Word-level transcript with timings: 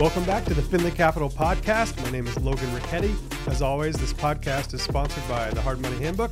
Welcome 0.00 0.24
back 0.24 0.46
to 0.46 0.54
the 0.54 0.62
Finley 0.62 0.92
Capital 0.92 1.28
Podcast. 1.28 2.02
My 2.02 2.10
name 2.10 2.26
is 2.26 2.38
Logan 2.38 2.70
Ricchetti. 2.70 3.14
As 3.48 3.60
always, 3.60 3.96
this 3.96 4.12
podcast 4.12 4.72
is 4.72 4.82
sponsored 4.82 5.26
by 5.28 5.50
the 5.50 5.60
Hard 5.60 5.80
Money 5.80 5.98
Handbook. 5.98 6.30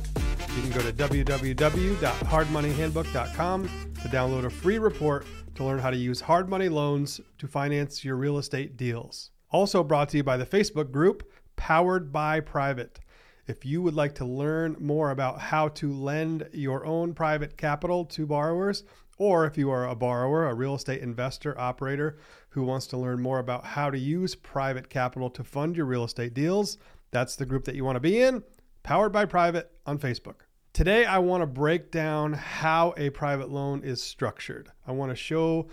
You 0.55 0.61
can 0.63 0.71
go 0.71 0.81
to 0.81 0.91
www.hardmoneyhandbook.com 0.91 3.69
to 4.01 4.07
download 4.07 4.45
a 4.45 4.49
free 4.49 4.79
report 4.79 5.27
to 5.55 5.63
learn 5.63 5.79
how 5.79 5.91
to 5.91 5.97
use 5.97 6.21
hard 6.21 6.49
money 6.49 6.69
loans 6.69 7.21
to 7.37 7.47
finance 7.47 8.03
your 8.03 8.15
real 8.15 8.37
estate 8.37 8.75
deals. 8.75 9.31
Also 9.51 9.83
brought 9.83 10.09
to 10.09 10.17
you 10.17 10.23
by 10.23 10.37
the 10.37 10.45
Facebook 10.45 10.91
group 10.91 11.31
Powered 11.55 12.11
by 12.11 12.39
Private. 12.39 12.99
If 13.47 13.65
you 13.65 13.81
would 13.81 13.95
like 13.95 14.13
to 14.15 14.25
learn 14.25 14.75
more 14.79 15.09
about 15.09 15.39
how 15.39 15.69
to 15.69 15.91
lend 15.91 16.47
your 16.53 16.85
own 16.85 17.15
private 17.15 17.57
capital 17.57 18.05
to 18.05 18.27
borrowers, 18.27 18.83
or 19.17 19.45
if 19.45 19.57
you 19.57 19.71
are 19.71 19.87
a 19.87 19.95
borrower, 19.95 20.47
a 20.47 20.53
real 20.53 20.75
estate 20.75 21.01
investor, 21.01 21.59
operator 21.59 22.19
who 22.49 22.63
wants 22.63 22.85
to 22.87 22.97
learn 22.97 23.19
more 23.19 23.39
about 23.39 23.65
how 23.65 23.89
to 23.89 23.97
use 23.97 24.35
private 24.35 24.87
capital 24.87 25.31
to 25.31 25.43
fund 25.43 25.75
your 25.75 25.87
real 25.87 26.03
estate 26.03 26.35
deals, 26.35 26.77
that's 27.09 27.35
the 27.35 27.45
group 27.45 27.65
that 27.65 27.75
you 27.75 27.83
want 27.83 27.95
to 27.95 27.99
be 27.99 28.21
in. 28.21 28.43
Powered 28.83 29.11
by 29.11 29.25
Private 29.25 29.71
on 29.85 29.97
Facebook. 29.97 30.41
Today, 30.73 31.05
I 31.05 31.17
want 31.17 31.41
to 31.41 31.47
break 31.47 31.91
down 31.91 32.33
how 32.33 32.93
a 32.97 33.09
private 33.09 33.49
loan 33.49 33.83
is 33.83 34.01
structured. 34.01 34.71
I 34.87 34.91
want 34.91 35.11
to 35.11 35.15
show 35.15 35.67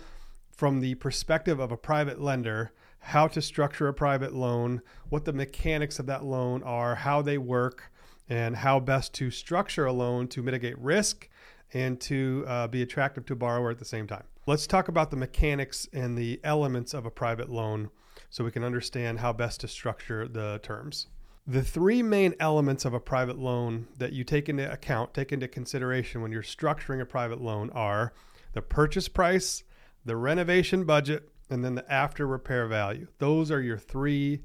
from 0.49 0.79
the 0.79 0.95
perspective 0.95 1.59
of 1.59 1.71
a 1.71 1.77
private 1.77 2.19
lender 2.19 2.73
how 2.99 3.27
to 3.27 3.41
structure 3.41 3.87
a 3.87 3.93
private 3.93 4.33
loan, 4.33 4.81
what 5.09 5.25
the 5.25 5.33
mechanics 5.33 5.99
of 5.99 6.05
that 6.07 6.23
loan 6.23 6.63
are, 6.63 6.95
how 6.95 7.21
they 7.21 7.37
work, 7.37 7.91
and 8.29 8.55
how 8.57 8.79
best 8.79 9.13
to 9.13 9.31
structure 9.31 9.85
a 9.85 9.93
loan 9.93 10.27
to 10.27 10.43
mitigate 10.43 10.77
risk 10.79 11.29
and 11.73 11.99
to 12.01 12.43
uh, 12.47 12.67
be 12.67 12.81
attractive 12.81 13.25
to 13.25 13.33
a 13.33 13.35
borrower 13.35 13.71
at 13.71 13.79
the 13.79 13.85
same 13.85 14.07
time. 14.07 14.23
Let's 14.45 14.67
talk 14.67 14.87
about 14.87 15.11
the 15.11 15.17
mechanics 15.17 15.87
and 15.91 16.17
the 16.17 16.39
elements 16.43 16.93
of 16.93 17.05
a 17.05 17.11
private 17.11 17.49
loan 17.49 17.89
so 18.29 18.43
we 18.43 18.51
can 18.51 18.63
understand 18.63 19.19
how 19.19 19.33
best 19.33 19.61
to 19.61 19.67
structure 19.67 20.27
the 20.27 20.59
terms. 20.63 21.07
The 21.45 21.63
three 21.63 22.03
main 22.03 22.35
elements 22.39 22.83
of 22.83 22.93
a 22.93 22.99
private 22.99 23.37
loan 23.37 23.87
that 23.97 24.11
you 24.11 24.25
take 24.25 24.49
into 24.49 24.69
account, 24.69 25.13
take 25.13 25.31
into 25.31 25.47
consideration 25.47 26.21
when 26.21 26.31
you're 26.31 26.43
structuring 26.43 27.01
a 27.01 27.05
private 27.05 27.41
loan 27.41 27.69
are 27.69 28.13
the 28.53 28.61
purchase 28.61 29.07
price, 29.07 29.63
the 30.03 30.17
renovation 30.17 30.83
budget, 30.83 31.29
and 31.49 31.63
then 31.63 31.75
the 31.75 31.91
after 31.91 32.27
repair 32.27 32.67
value. 32.67 33.07
Those 33.19 33.51
are 33.51 33.61
your 33.61 33.77
three 33.77 34.41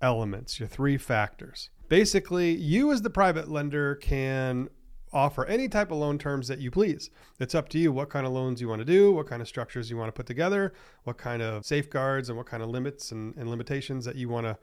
elements, 0.00 0.58
your 0.58 0.68
three 0.68 0.98
factors. 0.98 1.70
Basically, 1.88 2.54
you 2.54 2.92
as 2.92 3.02
the 3.02 3.10
private 3.10 3.50
lender 3.50 3.94
can 3.96 4.68
offer 5.12 5.44
any 5.44 5.68
type 5.68 5.90
of 5.90 5.98
loan 5.98 6.18
terms 6.18 6.48
that 6.48 6.58
you 6.58 6.70
please. 6.70 7.10
It's 7.38 7.54
up 7.54 7.68
to 7.70 7.78
you 7.78 7.92
what 7.92 8.08
kind 8.08 8.26
of 8.26 8.32
loans 8.32 8.60
you 8.60 8.68
want 8.68 8.80
to 8.80 8.84
do, 8.84 9.12
what 9.12 9.26
kind 9.26 9.42
of 9.42 9.48
structures 9.48 9.90
you 9.90 9.96
want 9.96 10.08
to 10.08 10.12
put 10.12 10.26
together, 10.26 10.72
what 11.04 11.18
kind 11.18 11.42
of 11.42 11.66
safeguards 11.66 12.28
and 12.28 12.38
what 12.38 12.46
kind 12.46 12.62
of 12.62 12.70
limits 12.70 13.12
and, 13.12 13.36
and 13.36 13.50
limitations 13.50 14.04
that 14.06 14.16
you 14.16 14.28
want 14.28 14.46
to 14.46 14.56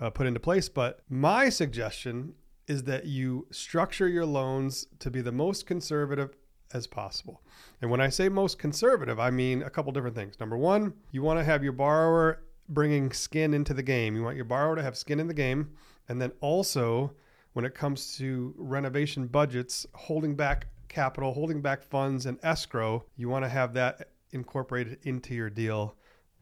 uh, 0.00 0.10
put 0.10 0.26
into 0.26 0.40
place. 0.40 0.68
But 0.68 1.00
my 1.08 1.48
suggestion 1.48 2.34
is 2.66 2.84
that 2.84 3.06
you 3.06 3.46
structure 3.50 4.08
your 4.08 4.26
loans 4.26 4.86
to 4.98 5.10
be 5.10 5.20
the 5.20 5.32
most 5.32 5.66
conservative 5.66 6.36
as 6.72 6.86
possible. 6.86 7.42
And 7.80 7.90
when 7.90 8.00
I 8.00 8.08
say 8.08 8.28
most 8.28 8.58
conservative, 8.58 9.18
I 9.18 9.30
mean 9.30 9.62
a 9.62 9.70
couple 9.70 9.92
different 9.92 10.16
things. 10.16 10.38
Number 10.40 10.56
one, 10.56 10.94
you 11.10 11.22
want 11.22 11.38
to 11.38 11.44
have 11.44 11.62
your 11.62 11.72
borrower 11.72 12.42
bringing 12.68 13.12
skin 13.12 13.54
into 13.54 13.74
the 13.74 13.82
game. 13.82 14.16
You 14.16 14.22
want 14.22 14.36
your 14.36 14.44
borrower 14.44 14.76
to 14.76 14.82
have 14.82 14.96
skin 14.96 15.20
in 15.20 15.26
the 15.26 15.34
game. 15.34 15.70
And 16.08 16.20
then 16.20 16.32
also, 16.40 17.12
when 17.52 17.64
it 17.64 17.74
comes 17.74 18.16
to 18.18 18.54
renovation 18.56 19.26
budgets, 19.26 19.86
holding 19.94 20.34
back 20.34 20.66
capital, 20.88 21.32
holding 21.32 21.60
back 21.60 21.82
funds 21.82 22.26
and 22.26 22.38
escrow, 22.42 23.04
you 23.16 23.28
want 23.28 23.44
to 23.44 23.48
have 23.48 23.74
that 23.74 24.10
incorporated 24.32 24.98
into 25.02 25.34
your 25.34 25.50
deal 25.50 25.96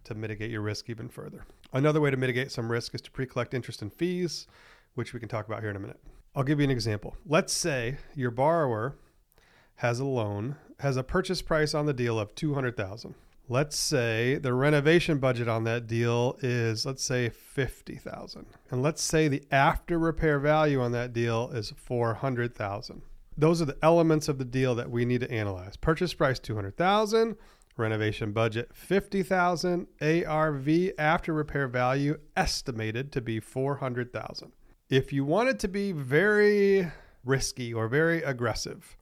to 0.05 0.15
mitigate 0.15 0.51
your 0.51 0.63
risk 0.63 0.89
even 0.89 1.09
further. 1.09 1.45
Another 1.73 2.01
way 2.01 2.11
to 2.11 2.17
mitigate 2.17 2.51
some 2.51 2.71
risk 2.71 2.95
is 2.95 3.01
to 3.03 3.11
pre 3.11 3.27
collect 3.27 3.55
interest 3.55 3.83
and 3.83 3.93
fees, 3.93 4.47
which 4.95 5.13
we 5.13 5.21
can 5.21 5.29
talk 5.29 5.47
about 5.47 5.61
here 5.61 5.71
in 5.71 5.77
a 5.77 5.81
minute. 5.81 6.01
I'll 6.35 6.45
give 6.45 6.61
you 6.61 6.65
an 6.65 6.71
example. 6.71 7.17
Let's 7.27 7.53
say 7.53 7.97
your 8.15 8.31
borrower 8.31 8.97
has 9.81 9.99
a 9.99 10.05
loan, 10.05 10.57
has 10.81 10.99
a 10.99 11.03
purchase 11.03 11.41
price 11.41 11.73
on 11.73 11.87
the 11.87 11.95
deal 11.95 12.21
of 12.21 12.35
200,000. 12.35 13.15
Let's 13.49 13.79
say 13.79 14.37
the 14.37 14.53
renovation 14.53 15.17
budget 15.17 15.49
on 15.49 15.65
that 15.65 15.87
deal 15.87 16.37
is 16.43 16.85
let's 16.85 17.03
say 17.03 17.31
50,000. 17.31 18.45
And 18.71 18.83
let's 18.83 19.03
say 19.03 19.27
the 19.27 19.43
after 19.51 19.99
repair 19.99 20.39
value 20.39 20.83
on 20.83 20.93
that 20.93 21.15
deal 21.15 21.51
is 21.55 21.73
400,000. 21.77 23.01
Those 23.39 23.63
are 23.63 23.65
the 23.65 23.79
elements 23.83 24.29
of 24.29 24.37
the 24.37 24.45
deal 24.45 24.75
that 24.75 24.91
we 24.91 25.07
need 25.07 25.23
to 25.23 25.31
analyze. 25.31 25.79
Purchase 25.79 26.13
price 26.13 26.39
200,000, 26.39 27.37
renovation 27.79 28.33
budget 28.33 28.69
50,000, 28.75 29.87
ARV 30.03 30.69
after 30.99 31.33
repair 31.33 31.69
value 31.69 32.19
estimated 32.37 33.13
to 33.13 33.23
be 33.23 33.41
400,000. 33.41 34.53
If 34.91 35.11
you 35.11 35.25
want 35.25 35.49
it 35.49 35.59
to 35.61 35.69
be 35.69 35.93
very 35.93 36.93
risky 37.25 37.73
or 37.73 37.89
very 37.89 38.23
aggressive, 38.23 38.99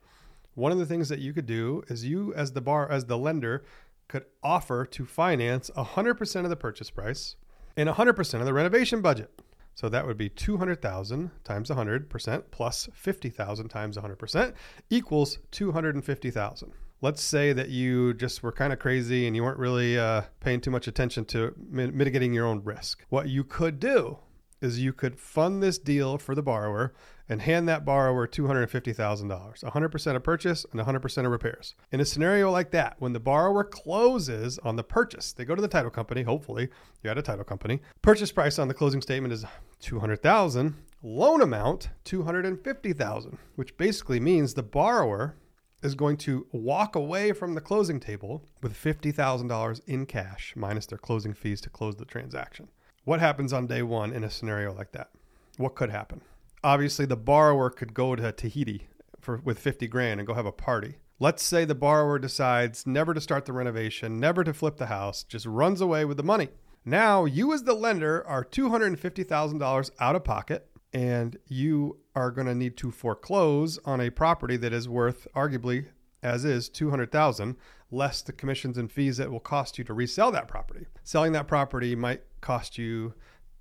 one 0.59 0.73
of 0.73 0.79
the 0.79 0.87
things 0.87 1.09
that 1.09 1.21
you 1.21 1.33
could 1.33 1.47
do 1.47 1.85
is 1.89 2.05
you 2.05 2.35
as 2.35 2.53
the 2.53 2.61
bar 2.61 2.91
as 2.91 3.05
the 3.05 3.17
lender 3.17 3.65
could 4.09 4.25
offer 4.43 4.85
to 4.85 5.07
finance 5.07 5.71
100% 5.77 6.45
of 6.45 6.51
the 6.51 6.57
purchase 6.57 6.91
price 6.91 7.37
and 7.77 7.89
100% 7.89 8.41
of 8.41 8.45
the 8.45 8.53
renovation 8.53 9.01
budget. 9.01 9.31
So 9.75 9.89
that 9.89 10.05
would 10.05 10.19
be 10.19 10.29
200,000 10.29 11.31
times 11.45 11.71
100% 11.71 12.43
plus 12.51 12.89
50,000 12.93 13.69
times 13.69 13.97
100% 13.97 14.55
equals 14.91 15.39
250,000. 15.53 16.73
Let's 17.01 17.23
say 17.23 17.53
that 17.53 17.69
you 17.69 18.13
just 18.15 18.43
were 18.43 18.51
kind 18.51 18.73
of 18.73 18.81
crazy 18.81 19.29
and 19.29 19.37
you 19.37 19.45
weren't 19.45 19.61
really 19.61 19.97
uh, 19.97 20.23
paying 20.41 20.61
too 20.61 20.73
much 20.73 20.89
attention 20.89 21.25
to 21.27 21.55
mitigating 21.71 22.33
your 22.33 22.47
own 22.47 22.65
risk. 22.65 23.05
What 23.09 23.29
you 23.29 23.45
could 23.45 23.79
do 23.79 24.19
is 24.61 24.81
you 24.81 24.93
could 24.93 25.21
fund 25.21 25.63
this 25.63 25.79
deal 25.79 26.19
for 26.19 26.35
the 26.35 26.43
borrower 26.43 26.93
and 27.29 27.43
hand 27.43 27.69
that 27.69 27.85
borrower 27.85 28.27
$250,000, 28.27 29.65
100% 29.65 30.17
of 30.17 30.23
purchase 30.23 30.67
and 30.73 30.81
100% 30.81 31.25
of 31.25 31.31
repairs. 31.31 31.75
In 31.93 32.01
a 32.01 32.05
scenario 32.05 32.51
like 32.51 32.71
that, 32.71 32.97
when 32.99 33.13
the 33.13 33.21
borrower 33.21 33.65
closes 33.65 34.59
on 34.61 34.77
the 34.77 34.85
purchase, 34.85 35.33
they 35.33 35.45
go 35.45 35.55
to 35.55 35.63
the 35.63 35.69
title 35.69 35.91
company, 35.91 36.23
hopefully 36.23 36.69
you 37.03 37.09
had 37.09 37.19
a 37.19 37.23
title 37.23 37.45
company. 37.45 37.81
Purchase 38.03 38.33
price 38.33 38.59
on 38.59 38.69
the 38.69 38.75
closing 38.75 39.03
statement 39.03 39.33
is 39.33 39.45
200,000, 39.81 40.75
loan 41.03 41.43
amount 41.43 41.91
250,000, 42.05 43.39
which 43.57 43.77
basically 43.77 44.21
means 44.21 44.55
the 44.55 44.63
borrower 44.63 45.37
is 45.83 45.95
going 45.95 46.17
to 46.17 46.47
walk 46.51 46.97
away 46.97 47.33
from 47.33 47.55
the 47.55 47.61
closing 47.61 48.01
table 48.01 48.45
with 48.63 48.75
$50,000 48.75 49.81
in 49.87 50.07
cash 50.07 50.55
minus 50.57 50.87
their 50.87 50.99
closing 50.99 51.35
fees 51.35 51.61
to 51.61 51.71
close 51.71 51.95
the 51.97 52.05
transaction. 52.05 52.69
What 53.05 53.21
happens 53.21 53.53
on 53.53 53.67
day 53.67 53.83
1 53.83 54.13
in 54.13 54.25
a 54.25 54.31
scenario 54.31 54.75
like 54.75 54.93
that? 54.93 55.11
What 55.57 55.77
could 55.77 55.91
happen? 55.91 56.21
Obviously 56.63 57.07
the 57.07 57.17
borrower 57.17 57.71
could 57.71 57.95
go 57.95 58.15
to 58.15 58.33
Tahiti 58.33 58.89
for 59.21 59.39
with 59.45 59.59
50 59.59 59.87
grand 59.89 60.21
and 60.21 60.27
go 60.27 60.35
have 60.35 60.47
a 60.47 60.53
party. 60.53 60.97
Let's 61.21 61.43
say 61.43 61.65
the 61.65 61.75
borrower 61.75 62.19
decides 62.19 62.87
never 62.87 63.13
to 63.13 63.21
start 63.21 63.45
the 63.45 63.53
renovation, 63.53 64.21
never 64.21 64.45
to 64.45 64.55
flip 64.55 64.77
the 64.77 64.87
house, 64.87 65.25
just 65.25 65.47
runs 65.47 65.81
away 65.81 66.05
with 66.05 66.17
the 66.17 66.23
money. 66.23 66.49
Now, 66.85 67.25
you 67.25 67.53
as 67.53 67.65
the 67.65 67.75
lender 67.75 68.25
are 68.27 68.45
$250,000 68.45 69.91
out 69.99 70.17
of 70.17 70.25
pocket 70.25 70.69
and 70.93 71.37
you 71.47 71.99
are 72.15 72.31
going 72.31 72.47
to 72.47 72.55
need 72.55 72.77
to 72.79 72.91
foreclose 72.91 73.79
on 73.85 74.01
a 74.01 74.11
property 74.11 74.57
that 74.57 74.73
is 74.73 74.89
worth 74.89 75.27
arguably 75.35 75.87
as 76.23 76.45
is 76.45 76.69
200,000 76.69 77.57
less 77.91 78.23
the 78.23 78.33
commissions 78.33 78.77
and 78.77 78.91
fees 78.91 79.17
that 79.17 79.31
will 79.31 79.41
cost 79.41 79.79
you 79.79 79.85
to 79.85 79.95
resell 79.95 80.31
that 80.31 80.49
property. 80.49 80.87
Selling 81.05 81.33
that 81.33 81.49
property 81.49 81.95
might 81.97 82.23
cost 82.41 82.79
you 82.79 83.15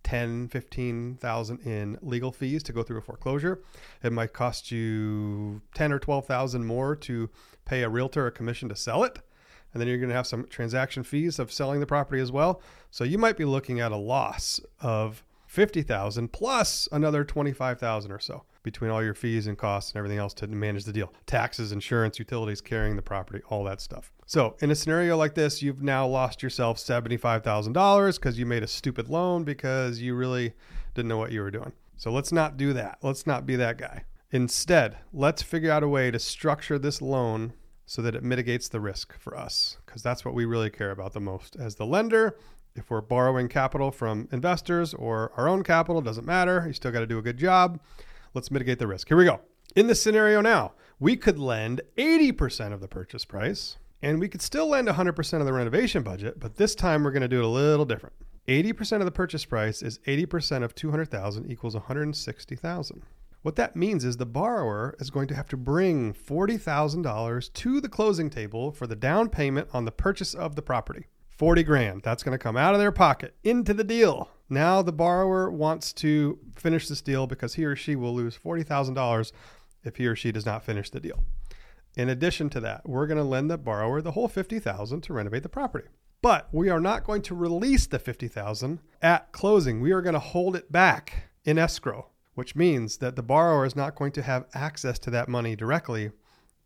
10, 0.07 0.47
15,000 0.47 1.59
in 1.65 1.97
legal 2.01 2.31
fees 2.31 2.63
to 2.63 2.71
go 2.71 2.81
through 2.81 2.99
a 2.99 3.01
foreclosure. 3.01 3.59
It 4.01 4.13
might 4.13 4.31
cost 4.31 4.71
you 4.71 5.61
10 5.73 5.91
or 5.91 5.99
12,000 5.99 6.65
more 6.65 6.95
to 6.95 7.29
pay 7.65 7.83
a 7.83 7.89
realtor 7.89 8.25
a 8.25 8.31
commission 8.31 8.69
to 8.69 8.75
sell 8.75 9.03
it. 9.03 9.19
And 9.73 9.81
then 9.81 9.89
you're 9.89 9.97
going 9.97 10.07
to 10.07 10.15
have 10.15 10.25
some 10.25 10.45
transaction 10.47 11.03
fees 11.03 11.39
of 11.39 11.51
selling 11.51 11.81
the 11.81 11.85
property 11.85 12.21
as 12.21 12.31
well. 12.31 12.61
So 12.89 13.03
you 13.03 13.17
might 13.17 13.35
be 13.35 13.43
looking 13.43 13.81
at 13.81 13.91
a 13.91 13.97
loss 13.97 14.61
of 14.79 15.25
50,000 15.47 16.31
plus 16.31 16.87
another 16.93 17.25
25,000 17.25 18.09
or 18.09 18.19
so 18.19 18.45
between 18.67 18.91
all 18.91 19.01
your 19.01 19.13
fees 19.13 19.47
and 19.47 19.57
costs 19.57 19.91
and 19.91 19.97
everything 19.97 20.17
else 20.17 20.33
to 20.33 20.47
manage 20.47 20.83
the 20.83 20.91
deal. 20.91 21.13
Taxes, 21.25 21.71
insurance, 21.71 22.19
utilities, 22.19 22.59
carrying 22.59 22.97
the 22.97 23.01
property, 23.01 23.41
all 23.47 23.63
that 23.63 23.79
stuff. 23.79 24.11
So, 24.25 24.57
in 24.59 24.71
a 24.71 24.75
scenario 24.75 25.15
like 25.15 25.35
this, 25.35 25.61
you've 25.61 25.81
now 25.81 26.05
lost 26.05 26.43
yourself 26.43 26.77
$75,000 26.77 28.15
because 28.15 28.37
you 28.37 28.45
made 28.45 28.63
a 28.63 28.67
stupid 28.67 29.07
loan 29.07 29.45
because 29.45 30.01
you 30.01 30.15
really 30.15 30.53
didn't 30.95 31.07
know 31.07 31.17
what 31.17 31.31
you 31.31 31.39
were 31.41 31.51
doing. 31.51 31.71
So, 31.95 32.11
let's 32.11 32.33
not 32.33 32.57
do 32.57 32.73
that. 32.73 32.97
Let's 33.01 33.25
not 33.25 33.45
be 33.45 33.55
that 33.55 33.77
guy. 33.77 34.03
Instead, 34.31 34.97
let's 35.13 35.41
figure 35.41 35.71
out 35.71 35.83
a 35.83 35.87
way 35.87 36.11
to 36.11 36.19
structure 36.19 36.77
this 36.77 37.01
loan 37.01 37.53
so 37.85 38.01
that 38.01 38.15
it 38.15 38.23
mitigates 38.23 38.67
the 38.67 38.81
risk 38.81 39.17
for 39.17 39.37
us 39.37 39.77
because 39.85 40.03
that's 40.03 40.25
what 40.25 40.33
we 40.33 40.43
really 40.43 40.69
care 40.69 40.91
about 40.91 41.13
the 41.13 41.21
most 41.21 41.55
as 41.55 41.75
the 41.75 41.85
lender 41.85 42.37
If 42.75 42.91
we're 42.91 43.01
borrowing 43.01 43.47
capital 43.47 43.91
from 43.91 44.27
investors 44.31 44.93
or 44.93 45.31
our 45.37 45.47
own 45.47 45.63
capital, 45.63 46.01
doesn't 46.01 46.25
matter. 46.25 46.65
You 46.67 46.73
still 46.73 46.91
got 46.91 46.99
to 46.99 47.07
do 47.07 47.17
a 47.17 47.21
good 47.21 47.37
job. 47.37 47.79
Let's 48.37 48.51
mitigate 48.51 48.77
the 48.77 48.85
risk. 48.85 49.07
Here 49.07 49.17
we 49.17 49.25
go. 49.25 49.41
In 49.75 49.87
this 49.87 49.99
scenario 49.99 50.41
now, 50.41 50.73
we 50.99 51.15
could 51.15 51.39
lend 51.39 51.81
80% 51.97 52.71
of 52.71 52.81
the 52.81 52.87
purchase 52.87 53.25
price 53.25 53.77
and 54.03 54.19
we 54.19 54.29
could 54.29 54.43
still 54.43 54.67
lend 54.67 54.87
100% 54.87 55.39
of 55.39 55.45
the 55.47 55.53
renovation 55.53 56.03
budget, 56.03 56.39
but 56.39 56.55
this 56.55 56.75
time 56.75 57.03
we're 57.03 57.09
going 57.09 57.23
to 57.23 57.27
do 57.27 57.39
it 57.39 57.45
a 57.45 57.47
little 57.47 57.83
different. 57.83 58.13
80% 58.47 58.99
of 58.99 59.05
the 59.05 59.11
purchase 59.11 59.43
price 59.43 59.81
is 59.81 59.97
80% 60.05 60.61
of 60.61 60.75
200,000 60.75 61.49
equals 61.49 61.73
160,000. 61.73 63.01
What 63.41 63.55
that 63.55 63.75
means 63.75 64.05
is 64.05 64.17
the 64.17 64.27
borrower 64.27 64.95
is 64.99 65.09
going 65.09 65.27
to 65.29 65.35
have 65.35 65.49
to 65.49 65.57
bring 65.57 66.13
$40,000 66.13 67.53
to 67.53 67.81
the 67.81 67.89
closing 67.89 68.29
table 68.29 68.71
for 68.71 68.85
the 68.85 68.95
down 68.95 69.29
payment 69.29 69.69
on 69.73 69.85
the 69.85 69.91
purchase 69.91 70.35
of 70.35 70.55
the 70.55 70.61
property. 70.61 71.07
40 71.29 71.63
grand. 71.63 72.03
That's 72.03 72.21
going 72.21 72.37
to 72.37 72.43
come 72.43 72.55
out 72.55 72.75
of 72.75 72.79
their 72.79 72.91
pocket 72.91 73.33
into 73.43 73.73
the 73.73 73.83
deal. 73.83 74.29
Now 74.49 74.81
the 74.81 74.93
borrower 74.93 75.51
wants 75.51 75.91
to 75.93 76.39
finish 76.55 76.87
this 76.87 77.01
deal 77.01 77.27
because 77.27 77.55
he 77.55 77.65
or 77.65 77.75
she 77.75 77.95
will 77.95 78.15
lose 78.15 78.37
$40,000 78.37 79.31
if 79.83 79.97
he 79.97 80.07
or 80.07 80.15
she 80.15 80.31
does 80.31 80.45
not 80.45 80.63
finish 80.63 80.89
the 80.89 80.99
deal. 80.99 81.23
In 81.95 82.09
addition 82.09 82.49
to 82.51 82.59
that, 82.61 82.87
we're 82.87 83.07
going 83.07 83.17
to 83.17 83.23
lend 83.23 83.49
the 83.49 83.57
borrower 83.57 84.01
the 84.01 84.11
whole 84.11 84.27
50,000 84.27 85.01
to 85.01 85.13
renovate 85.13 85.43
the 85.43 85.49
property. 85.49 85.87
But 86.21 86.47
we 86.51 86.69
are 86.69 86.79
not 86.79 87.03
going 87.03 87.21
to 87.23 87.35
release 87.35 87.87
the 87.87 87.99
50,000 87.99 88.79
at 89.01 89.31
closing. 89.31 89.81
We 89.81 89.91
are 89.91 90.01
going 90.01 90.13
to 90.13 90.19
hold 90.19 90.55
it 90.55 90.71
back 90.71 91.29
in 91.43 91.57
escrow, 91.57 92.09
which 92.35 92.55
means 92.55 92.97
that 92.97 93.15
the 93.15 93.23
borrower 93.23 93.65
is 93.65 93.75
not 93.75 93.95
going 93.95 94.11
to 94.13 94.21
have 94.21 94.45
access 94.53 94.99
to 94.99 95.09
that 95.11 95.29
money 95.29 95.55
directly 95.55 96.11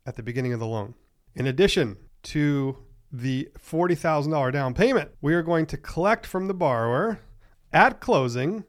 at 0.06 0.16
the 0.16 0.22
beginning 0.22 0.52
of 0.52 0.60
the 0.60 0.66
loan. 0.66 0.94
In 1.34 1.46
addition 1.46 1.96
to 2.24 2.78
the 3.10 3.48
$40,000 3.58 4.52
down 4.52 4.74
payment, 4.74 5.10
we 5.20 5.34
are 5.34 5.42
going 5.42 5.66
to 5.66 5.76
collect 5.76 6.26
from 6.26 6.48
the 6.48 6.54
borrower 6.54 7.20
at 7.72 8.00
closing 8.00 8.64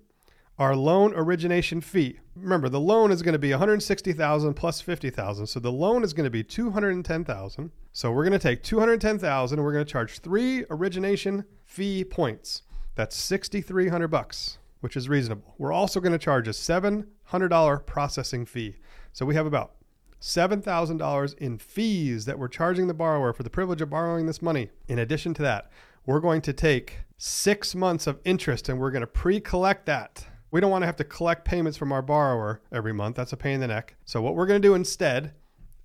our 0.59 0.75
loan 0.75 1.13
origination 1.15 1.81
fee. 1.81 2.19
Remember, 2.35 2.69
the 2.69 2.79
loan 2.79 3.11
is 3.11 3.21
going 3.21 3.33
to 3.33 3.39
be 3.39 3.51
160,000 3.51 4.53
plus 4.53 4.81
50,000. 4.81 5.47
So 5.47 5.59
the 5.59 5.71
loan 5.71 6.03
is 6.03 6.13
going 6.13 6.25
to 6.25 6.29
be 6.29 6.43
210,000. 6.43 7.71
So 7.91 8.11
we're 8.11 8.23
going 8.23 8.33
to 8.33 8.39
take 8.39 8.63
210,000 8.63 9.57
and 9.57 9.65
we're 9.65 9.73
going 9.73 9.85
to 9.85 9.91
charge 9.91 10.19
3 10.19 10.65
origination 10.69 11.45
fee 11.65 12.03
points. 12.03 12.63
That's 12.95 13.15
6300 13.15 14.07
bucks, 14.07 14.59
which 14.81 14.95
is 14.95 15.09
reasonable. 15.09 15.55
We're 15.57 15.73
also 15.73 15.99
going 15.99 16.11
to 16.11 16.19
charge 16.19 16.47
a 16.47 16.51
$700 16.51 17.85
processing 17.85 18.45
fee. 18.45 18.75
So 19.11 19.25
we 19.25 19.35
have 19.35 19.47
about 19.47 19.73
$7,000 20.21 21.37
in 21.39 21.57
fees 21.57 22.25
that 22.25 22.39
we're 22.39 22.47
charging 22.47 22.87
the 22.87 22.93
borrower 22.93 23.33
for 23.33 23.43
the 23.43 23.49
privilege 23.49 23.81
of 23.81 23.89
borrowing 23.89 24.27
this 24.27 24.41
money. 24.41 24.69
In 24.87 24.99
addition 24.99 25.33
to 25.33 25.41
that, 25.41 25.71
we're 26.05 26.19
going 26.19 26.41
to 26.41 26.53
take 26.53 26.99
6 27.17 27.75
months 27.75 28.07
of 28.07 28.19
interest 28.25 28.69
and 28.69 28.79
we're 28.79 28.91
going 28.91 29.01
to 29.01 29.07
pre-collect 29.07 29.85
that 29.85 30.25
we 30.53 30.61
don't 30.61 30.69
want 30.69 30.83
to 30.83 30.85
have 30.85 30.97
to 30.97 31.03
collect 31.03 31.45
payments 31.45 31.79
from 31.79 31.91
our 31.91 32.03
borrower 32.03 32.61
every 32.71 32.93
month. 32.93 33.15
That's 33.15 33.33
a 33.33 33.37
pain 33.37 33.55
in 33.55 33.59
the 33.61 33.67
neck. 33.67 33.95
So, 34.05 34.21
what 34.21 34.35
we're 34.35 34.45
going 34.45 34.61
to 34.61 34.67
do 34.67 34.75
instead 34.75 35.33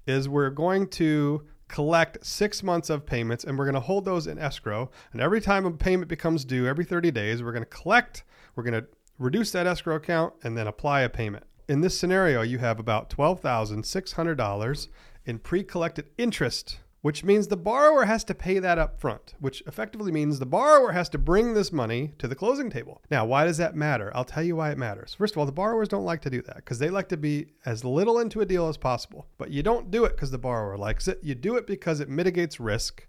is 0.06 0.28
we're 0.28 0.50
going 0.50 0.88
to 0.88 1.46
collect 1.68 2.24
six 2.24 2.62
months 2.62 2.90
of 2.90 3.06
payments 3.06 3.44
and 3.44 3.58
we're 3.58 3.64
going 3.64 3.76
to 3.76 3.80
hold 3.80 4.04
those 4.04 4.26
in 4.26 4.38
escrow. 4.38 4.90
And 5.14 5.22
every 5.22 5.40
time 5.40 5.64
a 5.64 5.70
payment 5.70 6.08
becomes 6.10 6.44
due, 6.44 6.66
every 6.66 6.84
30 6.84 7.10
days, 7.10 7.42
we're 7.42 7.52
going 7.52 7.64
to 7.64 7.70
collect, 7.70 8.24
we're 8.56 8.62
going 8.62 8.82
to 8.82 8.86
reduce 9.18 9.52
that 9.52 9.66
escrow 9.66 9.96
account 9.96 10.34
and 10.42 10.54
then 10.54 10.66
apply 10.66 11.00
a 11.00 11.08
payment. 11.08 11.44
In 11.66 11.80
this 11.80 11.98
scenario, 11.98 12.42
you 12.42 12.58
have 12.58 12.78
about 12.78 13.08
$12,600 13.08 14.88
in 15.24 15.38
pre 15.38 15.64
collected 15.64 16.10
interest 16.18 16.80
which 17.00 17.22
means 17.22 17.46
the 17.46 17.56
borrower 17.56 18.04
has 18.04 18.24
to 18.24 18.34
pay 18.34 18.58
that 18.58 18.78
up 18.78 19.00
front, 19.00 19.34
which 19.38 19.62
effectively 19.66 20.10
means 20.10 20.38
the 20.38 20.46
borrower 20.46 20.92
has 20.92 21.08
to 21.08 21.18
bring 21.18 21.54
this 21.54 21.72
money 21.72 22.12
to 22.18 22.26
the 22.26 22.34
closing 22.34 22.70
table. 22.70 23.02
Now, 23.10 23.24
why 23.24 23.44
does 23.44 23.56
that 23.58 23.76
matter? 23.76 24.10
I'll 24.14 24.24
tell 24.24 24.42
you 24.42 24.56
why 24.56 24.72
it 24.72 24.78
matters. 24.78 25.14
First 25.14 25.34
of 25.34 25.38
all, 25.38 25.46
the 25.46 25.52
borrowers 25.52 25.88
don't 25.88 26.04
like 26.04 26.22
to 26.22 26.30
do 26.30 26.42
that 26.42 26.56
because 26.56 26.80
they 26.80 26.90
like 26.90 27.08
to 27.10 27.16
be 27.16 27.46
as 27.64 27.84
little 27.84 28.18
into 28.18 28.40
a 28.40 28.46
deal 28.46 28.68
as 28.68 28.76
possible. 28.76 29.26
But 29.38 29.50
you 29.50 29.62
don't 29.62 29.90
do 29.90 30.04
it 30.04 30.16
because 30.16 30.32
the 30.32 30.38
borrower 30.38 30.76
likes 30.76 31.06
it. 31.06 31.20
You 31.22 31.34
do 31.34 31.56
it 31.56 31.66
because 31.66 32.00
it 32.00 32.08
mitigates 32.08 32.58
risk 32.58 33.06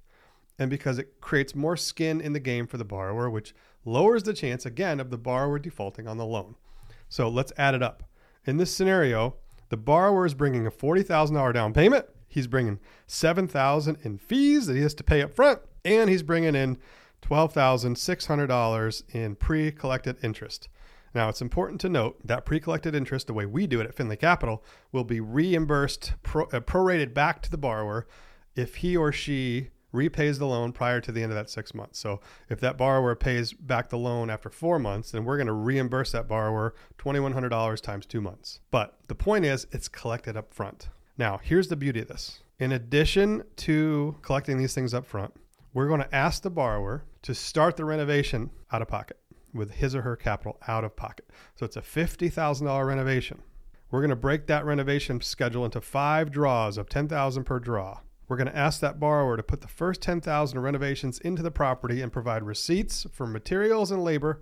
and 0.59 0.69
because 0.69 0.99
it 0.99 1.19
creates 1.19 1.55
more 1.55 1.77
skin 1.77 2.21
in 2.21 2.33
the 2.33 2.39
game 2.39 2.67
for 2.67 2.77
the 2.77 2.85
borrower, 2.85 3.29
which 3.29 3.55
lowers 3.85 4.23
the 4.23 4.33
chance, 4.33 4.65
again, 4.65 4.99
of 4.99 5.09
the 5.09 5.17
borrower 5.17 5.57
defaulting 5.57 6.07
on 6.07 6.17
the 6.17 6.25
loan. 6.25 6.55
So 7.07 7.27
let's 7.27 7.53
add 7.57 7.73
it 7.73 7.81
up. 7.81 8.03
In 8.45 8.57
this 8.57 8.73
scenario, 8.73 9.35
the 9.69 9.77
borrower 9.77 10.25
is 10.25 10.33
bringing 10.33 10.67
a 10.67 10.71
$40,000 10.71 11.53
down 11.53 11.73
payment 11.73 12.05
He's 12.29 12.47
bringing 12.47 12.79
7000 13.07 13.97
in 14.03 14.17
fees 14.19 14.67
that 14.67 14.75
he 14.75 14.83
has 14.83 14.93
to 14.93 15.03
pay 15.03 15.21
up 15.21 15.33
front, 15.33 15.59
and 15.83 16.09
he's 16.09 16.23
bringing 16.23 16.55
in 16.55 16.77
$12,600 17.21 19.03
in 19.13 19.35
pre 19.35 19.71
collected 19.71 20.17
interest. 20.23 20.69
Now, 21.13 21.27
it's 21.27 21.41
important 21.41 21.81
to 21.81 21.89
note 21.89 22.19
that 22.25 22.45
pre 22.45 22.59
collected 22.59 22.95
interest, 22.95 23.27
the 23.27 23.33
way 23.33 23.45
we 23.45 23.67
do 23.67 23.81
it 23.81 23.87
at 23.87 23.95
Finley 23.95 24.15
Capital, 24.15 24.63
will 24.91 25.03
be 25.03 25.19
reimbursed, 25.19 26.13
pro, 26.23 26.45
uh, 26.45 26.59
prorated 26.59 27.13
back 27.13 27.41
to 27.41 27.51
the 27.51 27.57
borrower 27.57 28.07
if 28.55 28.77
he 28.77 28.95
or 28.95 29.11
she 29.11 29.69
repays 29.91 30.37
the 30.37 30.45
loan 30.45 30.71
prior 30.71 31.01
to 31.01 31.11
the 31.11 31.23
end 31.23 31.31
of 31.31 31.35
that 31.35 31.49
six 31.49 31.73
months. 31.73 31.97
So, 31.97 32.21
if 32.47 32.59
that 32.59 32.77
borrower 32.77 33.15
pays 33.15 33.53
back 33.53 33.89
the 33.89 33.97
loan 33.97 34.29
after 34.29 34.49
four 34.49 34.77
months, 34.77 35.11
then 35.11 35.25
we're 35.25 35.37
going 35.37 35.47
to 35.47 35.53
reimburse 35.53 36.11
that 36.11 36.27
borrower 36.27 36.75
$2,100 36.99 37.81
times 37.81 38.05
two 38.05 38.21
months. 38.21 38.59
But 38.69 38.99
the 39.07 39.15
point 39.15 39.45
is, 39.45 39.65
it's 39.71 39.87
collected 39.87 40.37
up 40.37 40.53
front. 40.53 40.89
Now, 41.19 41.37
here's 41.43 41.67
the 41.67 41.75
beauty 41.75 41.99
of 41.99 42.07
this. 42.07 42.39
In 42.59 42.71
addition 42.71 43.43
to 43.57 44.15
collecting 44.21 44.57
these 44.57 44.73
things 44.73 44.93
up 44.93 45.05
front, 45.05 45.33
we're 45.73 45.89
going 45.89 45.99
to 45.99 46.15
ask 46.15 46.41
the 46.41 46.49
borrower 46.49 47.03
to 47.23 47.35
start 47.35 47.75
the 47.75 47.83
renovation 47.83 48.51
out 48.71 48.81
of 48.81 48.87
pocket 48.87 49.19
with 49.53 49.69
his 49.69 49.93
or 49.93 50.01
her 50.03 50.15
capital 50.15 50.57
out 50.69 50.85
of 50.85 50.95
pocket. 50.95 51.29
So 51.55 51.65
it's 51.65 51.75
a 51.75 51.81
$50,000 51.81 52.87
renovation. 52.87 53.41
We're 53.91 53.99
going 53.99 54.11
to 54.11 54.15
break 54.15 54.47
that 54.47 54.63
renovation 54.63 55.19
schedule 55.19 55.65
into 55.65 55.81
five 55.81 56.31
draws 56.31 56.77
of 56.77 56.87
10,000 56.87 57.43
per 57.43 57.59
draw. 57.59 57.99
We're 58.29 58.37
going 58.37 58.47
to 58.47 58.57
ask 58.57 58.79
that 58.79 58.97
borrower 58.97 59.35
to 59.35 59.43
put 59.43 59.59
the 59.59 59.67
first 59.67 60.01
10,000 60.01 60.57
renovations 60.57 61.19
into 61.19 61.43
the 61.43 61.51
property 61.51 62.01
and 62.01 62.13
provide 62.13 62.43
receipts 62.43 63.05
for 63.11 63.27
materials 63.27 63.91
and 63.91 64.05
labor 64.05 64.41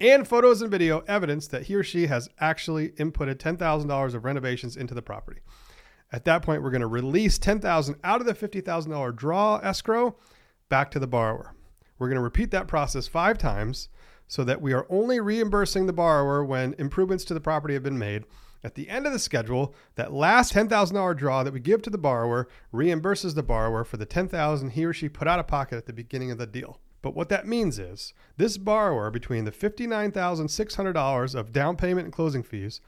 and 0.00 0.26
photos 0.26 0.62
and 0.62 0.70
video 0.70 1.00
evidence 1.00 1.46
that 1.48 1.64
he 1.64 1.74
or 1.74 1.82
she 1.82 2.06
has 2.06 2.30
actually 2.40 2.90
inputted 2.92 3.34
$10,000 3.34 4.14
of 4.14 4.24
renovations 4.24 4.78
into 4.78 4.94
the 4.94 5.02
property. 5.02 5.40
At 6.12 6.24
that 6.24 6.42
point, 6.42 6.62
we're 6.62 6.70
going 6.70 6.80
to 6.80 6.86
release 6.86 7.38
10,000 7.38 7.96
out 8.04 8.20
of 8.20 8.26
the 8.26 8.34
$50,000 8.34 9.16
draw 9.16 9.56
escrow 9.58 10.16
back 10.68 10.90
to 10.92 10.98
the 10.98 11.06
borrower. 11.06 11.54
We're 11.98 12.08
going 12.08 12.16
to 12.16 12.22
repeat 12.22 12.50
that 12.52 12.68
process 12.68 13.08
five 13.08 13.38
times 13.38 13.88
so 14.28 14.44
that 14.44 14.60
we 14.60 14.72
are 14.72 14.86
only 14.88 15.20
reimbursing 15.20 15.86
the 15.86 15.92
borrower 15.92 16.44
when 16.44 16.74
improvements 16.78 17.24
to 17.24 17.34
the 17.34 17.40
property 17.40 17.74
have 17.74 17.82
been 17.82 17.98
made. 17.98 18.24
At 18.64 18.74
the 18.74 18.88
end 18.88 19.06
of 19.06 19.12
the 19.12 19.18
schedule, 19.18 19.74
that 19.94 20.12
last 20.12 20.52
$10,000 20.52 21.16
draw 21.16 21.42
that 21.42 21.52
we 21.52 21.60
give 21.60 21.82
to 21.82 21.90
the 21.90 21.98
borrower 21.98 22.48
reimburses 22.72 23.34
the 23.34 23.42
borrower 23.42 23.84
for 23.84 23.96
the 23.96 24.06
10,000 24.06 24.70
he 24.70 24.84
or 24.84 24.92
she 24.92 25.08
put 25.08 25.28
out 25.28 25.38
of 25.38 25.46
pocket 25.46 25.76
at 25.76 25.86
the 25.86 25.92
beginning 25.92 26.30
of 26.30 26.38
the 26.38 26.46
deal. 26.46 26.80
But 27.02 27.14
what 27.14 27.28
that 27.28 27.46
means 27.46 27.78
is 27.78 28.12
this 28.36 28.58
borrower 28.58 29.10
between 29.12 29.44
the 29.44 29.52
$59,600 29.52 31.34
of 31.34 31.52
down 31.52 31.76
payment 31.76 32.06
and 32.06 32.12
closing 32.12 32.42
fees 32.42 32.80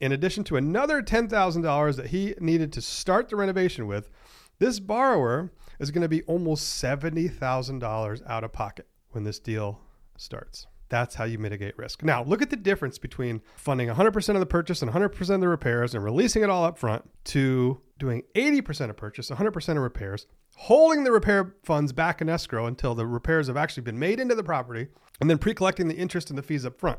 in 0.00 0.12
addition 0.12 0.44
to 0.44 0.56
another 0.56 1.02
$10,000 1.02 1.96
that 1.96 2.06
he 2.06 2.34
needed 2.40 2.72
to 2.72 2.80
start 2.80 3.28
the 3.28 3.36
renovation 3.36 3.86
with, 3.86 4.10
this 4.58 4.80
borrower 4.80 5.52
is 5.78 5.90
going 5.90 6.02
to 6.02 6.08
be 6.08 6.22
almost 6.22 6.82
$70,000 6.82 8.22
out 8.26 8.44
of 8.44 8.52
pocket 8.52 8.86
when 9.10 9.24
this 9.24 9.38
deal 9.38 9.80
starts. 10.16 10.66
That's 10.88 11.14
how 11.14 11.24
you 11.24 11.38
mitigate 11.38 11.78
risk. 11.78 12.02
Now, 12.02 12.24
look 12.24 12.42
at 12.42 12.50
the 12.50 12.56
difference 12.56 12.98
between 12.98 13.42
funding 13.56 13.88
100% 13.88 14.34
of 14.34 14.40
the 14.40 14.46
purchase 14.46 14.82
and 14.82 14.90
100% 14.90 15.34
of 15.34 15.40
the 15.40 15.48
repairs 15.48 15.94
and 15.94 16.02
releasing 16.02 16.42
it 16.42 16.50
all 16.50 16.64
up 16.64 16.78
front 16.78 17.08
to 17.26 17.80
doing 17.98 18.24
80% 18.34 18.90
of 18.90 18.96
purchase, 18.96 19.30
100% 19.30 19.68
of 19.68 19.76
repairs, 19.76 20.26
holding 20.56 21.04
the 21.04 21.12
repair 21.12 21.54
funds 21.62 21.92
back 21.92 22.20
in 22.20 22.28
escrow 22.28 22.66
until 22.66 22.94
the 22.94 23.06
repairs 23.06 23.46
have 23.46 23.56
actually 23.56 23.84
been 23.84 23.98
made 23.98 24.18
into 24.18 24.34
the 24.34 24.42
property, 24.42 24.88
and 25.20 25.30
then 25.30 25.38
pre 25.38 25.54
collecting 25.54 25.86
the 25.86 25.96
interest 25.96 26.28
and 26.28 26.38
the 26.38 26.42
fees 26.42 26.66
up 26.66 26.78
front. 26.78 26.98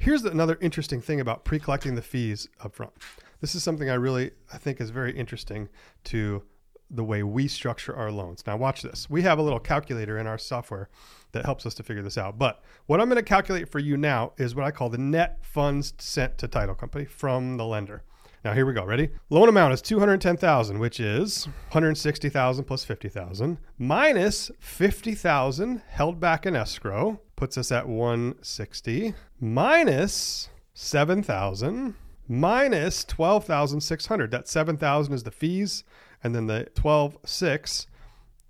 Here's 0.00 0.24
another 0.24 0.56
interesting 0.62 1.02
thing 1.02 1.20
about 1.20 1.44
pre-collecting 1.44 1.94
the 1.94 2.00
fees 2.00 2.48
up 2.64 2.74
front. 2.74 2.94
This 3.42 3.54
is 3.54 3.62
something 3.62 3.90
I 3.90 3.94
really 3.94 4.30
I 4.50 4.56
think 4.56 4.80
is 4.80 4.88
very 4.88 5.12
interesting 5.12 5.68
to 6.04 6.42
the 6.90 7.04
way 7.04 7.22
we 7.22 7.46
structure 7.46 7.94
our 7.94 8.10
loans. 8.10 8.42
Now 8.46 8.56
watch 8.56 8.80
this. 8.80 9.10
We 9.10 9.20
have 9.22 9.38
a 9.38 9.42
little 9.42 9.60
calculator 9.60 10.16
in 10.16 10.26
our 10.26 10.38
software 10.38 10.88
that 11.32 11.44
helps 11.44 11.66
us 11.66 11.74
to 11.74 11.82
figure 11.82 12.02
this 12.02 12.16
out. 12.16 12.38
But 12.38 12.62
what 12.86 12.98
I'm 12.98 13.10
going 13.10 13.22
to 13.22 13.22
calculate 13.22 13.68
for 13.68 13.78
you 13.78 13.98
now 13.98 14.32
is 14.38 14.54
what 14.54 14.64
I 14.64 14.70
call 14.70 14.88
the 14.88 14.96
net 14.96 15.40
funds 15.42 15.92
sent 15.98 16.38
to 16.38 16.48
title 16.48 16.74
company 16.74 17.04
from 17.04 17.58
the 17.58 17.66
lender. 17.66 18.02
Now 18.42 18.54
here 18.54 18.64
we 18.64 18.72
go. 18.72 18.84
Ready? 18.84 19.10
Loan 19.28 19.48
amount 19.50 19.74
is 19.74 19.82
210,000, 19.82 20.78
which 20.78 20.98
is 20.98 21.44
160,000 21.46 22.64
plus 22.64 22.84
50,000 22.84 23.58
minus 23.78 24.50
50,000 24.58 25.82
held 25.88 26.18
back 26.20 26.46
in 26.46 26.56
escrow 26.56 27.20
puts 27.36 27.58
us 27.58 27.70
at 27.70 27.86
160 27.86 29.14
minus 29.40 30.48
7,000 30.72 31.94
minus 32.28 33.04
12,600. 33.04 34.30
That 34.30 34.48
7,000 34.48 35.12
is 35.14 35.22
the 35.22 35.30
fees 35.30 35.84
and 36.22 36.34
then 36.34 36.46
the 36.46 36.68
12,6 36.74 37.86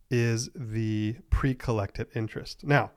is 0.09 0.51
the 0.55 1.17
pre-collected 1.31 2.09
interest. 2.15 2.63
Now, 2.65 2.91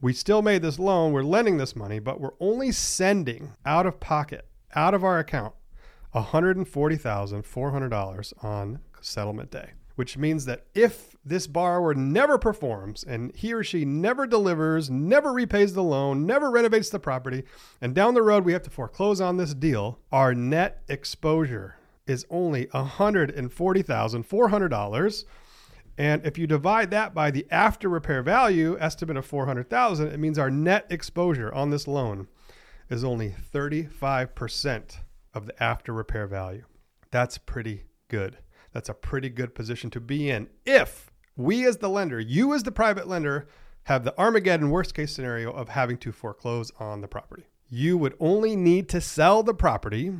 We 0.00 0.12
still 0.12 0.42
made 0.42 0.62
this 0.62 0.80
loan, 0.80 1.12
we're 1.12 1.22
lending 1.22 1.58
this 1.58 1.76
money, 1.76 2.00
but 2.00 2.20
we're 2.20 2.34
only 2.40 2.72
sending 2.72 3.52
out 3.64 3.86
of 3.86 4.00
pocket, 4.00 4.48
out 4.74 4.94
of 4.94 5.04
our 5.04 5.20
account, 5.20 5.54
$140,400 6.14 8.44
on 8.44 8.80
settlement 9.00 9.50
day, 9.50 9.70
which 9.94 10.18
means 10.18 10.44
that 10.44 10.66
if 10.74 11.16
this 11.24 11.46
borrower 11.46 11.94
never 11.94 12.36
performs 12.38 13.04
and 13.04 13.34
he 13.34 13.52
or 13.52 13.64
she 13.64 13.84
never 13.84 14.26
delivers, 14.26 14.90
never 14.90 15.32
repays 15.32 15.74
the 15.74 15.82
loan, 15.82 16.26
never 16.26 16.50
renovates 16.50 16.90
the 16.90 16.98
property, 16.98 17.44
and 17.80 17.94
down 17.94 18.14
the 18.14 18.22
road 18.22 18.44
we 18.44 18.52
have 18.52 18.62
to 18.62 18.70
foreclose 18.70 19.20
on 19.20 19.36
this 19.36 19.54
deal, 19.54 20.00
our 20.10 20.34
net 20.34 20.82
exposure 20.88 21.76
is 22.06 22.26
only 22.30 22.66
$140,400. 22.66 25.24
And 25.98 26.26
if 26.26 26.38
you 26.38 26.46
divide 26.46 26.90
that 26.90 27.14
by 27.14 27.30
the 27.30 27.46
after 27.50 27.88
repair 27.88 28.22
value 28.22 28.76
estimate 28.80 29.16
of 29.16 29.26
400,000, 29.26 30.08
it 30.08 30.18
means 30.18 30.38
our 30.38 30.50
net 30.50 30.86
exposure 30.90 31.52
on 31.52 31.70
this 31.70 31.86
loan 31.86 32.28
is 32.88 33.04
only 33.04 33.34
35% 33.52 34.96
of 35.34 35.46
the 35.46 35.62
after 35.62 35.92
repair 35.92 36.26
value. 36.26 36.64
That's 37.10 37.38
pretty 37.38 37.84
good. 38.08 38.38
That's 38.72 38.88
a 38.88 38.94
pretty 38.94 39.28
good 39.28 39.54
position 39.54 39.90
to 39.90 40.00
be 40.00 40.30
in 40.30 40.48
if 40.64 41.10
we 41.36 41.66
as 41.66 41.78
the 41.78 41.88
lender, 41.88 42.20
you 42.20 42.54
as 42.54 42.62
the 42.62 42.72
private 42.72 43.08
lender, 43.08 43.48
have 43.84 44.04
the 44.04 44.18
Armageddon 44.18 44.70
worst 44.70 44.94
case 44.94 45.12
scenario 45.12 45.50
of 45.50 45.70
having 45.70 45.98
to 45.98 46.12
foreclose 46.12 46.70
on 46.78 47.00
the 47.00 47.08
property. 47.08 47.44
You 47.68 47.98
would 47.98 48.14
only 48.20 48.54
need 48.54 48.88
to 48.90 49.00
sell 49.00 49.42
the 49.42 49.54
property 49.54 50.12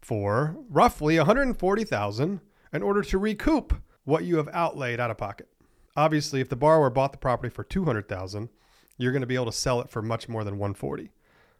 for 0.00 0.56
roughly 0.70 1.16
140,000 1.16 2.40
in 2.72 2.82
order 2.82 3.02
to 3.02 3.18
recoup 3.18 3.74
what 4.04 4.24
you 4.24 4.36
have 4.36 4.48
outlaid 4.52 5.00
out 5.00 5.10
of 5.10 5.18
pocket. 5.18 5.48
Obviously, 5.96 6.40
if 6.40 6.48
the 6.48 6.56
borrower 6.56 6.90
bought 6.90 7.12
the 7.12 7.18
property 7.18 7.48
for 7.48 7.64
200,000, 7.64 8.48
you're 8.96 9.12
going 9.12 9.20
to 9.20 9.26
be 9.26 9.34
able 9.34 9.46
to 9.46 9.52
sell 9.52 9.80
it 9.80 9.90
for 9.90 10.00
much 10.00 10.28
more 10.28 10.44
than 10.44 10.54
140. 10.54 11.10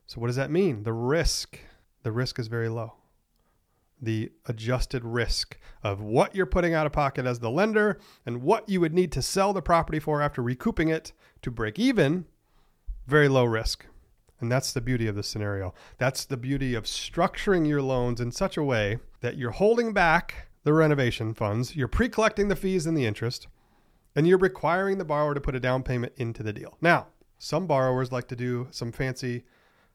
So 0.07 0.21
what 0.21 0.29
does 0.29 0.37
that 0.37 0.51
mean? 0.51 0.85
The 0.85 0.93
risk, 0.93 1.59
the 2.03 2.13
risk 2.13 2.39
is 2.39 2.49
very 2.49 2.69
low. 2.69 2.95
The 4.01 4.31
adjusted 4.47 5.05
risk 5.05 5.59
of 5.83 6.01
what 6.01 6.35
you're 6.35 6.47
putting 6.47 6.75
out 6.75 6.87
of 6.87 6.93
pocket 6.93 7.27
as 7.27 7.41
the 7.41 7.51
lender 7.51 7.99
and 8.25 8.43
what 8.43 8.69
you 8.69 8.81
would 8.81 8.95
need 8.95 9.11
to 9.13 9.23
sell 9.23 9.53
the 9.53 9.63
property 9.63 9.99
for 9.99 10.23
after 10.23 10.43
recouping 10.43 10.89
it 10.89 11.13
to 11.43 11.51
break 11.51 11.79
even, 11.79 12.27
very 13.07 13.29
low 13.29 13.45
risk. 13.45 13.87
And 14.41 14.53
that's 14.53 14.73
the 14.73 14.81
beauty 14.81 15.09
of 15.09 15.17
this 15.17 15.27
scenario. 15.27 15.75
That's 15.99 16.25
the 16.25 16.37
beauty 16.37 16.75
of 16.75 16.85
structuring 16.85 17.67
your 17.67 17.83
loans 17.83 18.21
in 18.21 18.31
such 18.31 18.57
a 18.57 18.63
way 18.63 18.99
that 19.21 19.37
you're 19.37 19.51
holding 19.51 19.93
back 19.93 20.49
the 20.65 20.73
renovation 20.73 21.35
funds, 21.35 21.75
you're 21.75 21.89
pre 21.89 22.09
collecting 22.09 22.49
the 22.49 22.57
fees 22.57 22.87
and 22.87 22.97
the 22.97 23.07
interest, 23.07 23.49
and 24.15 24.29
you're 24.29 24.39
requiring 24.39 24.99
the 24.99 25.05
borrower 25.05 25.35
to 25.35 25.41
put 25.41 25.55
a 25.55 25.61
down 25.61 25.83
payment 25.83 26.13
into 26.17 26.43
the 26.43 26.53
deal. 26.53 26.77
Now, 26.81 27.07
some 27.39 27.67
borrowers 27.67 28.13
like 28.13 28.29
to 28.29 28.37
do 28.37 28.69
some 28.71 28.93
fancy 28.93 29.45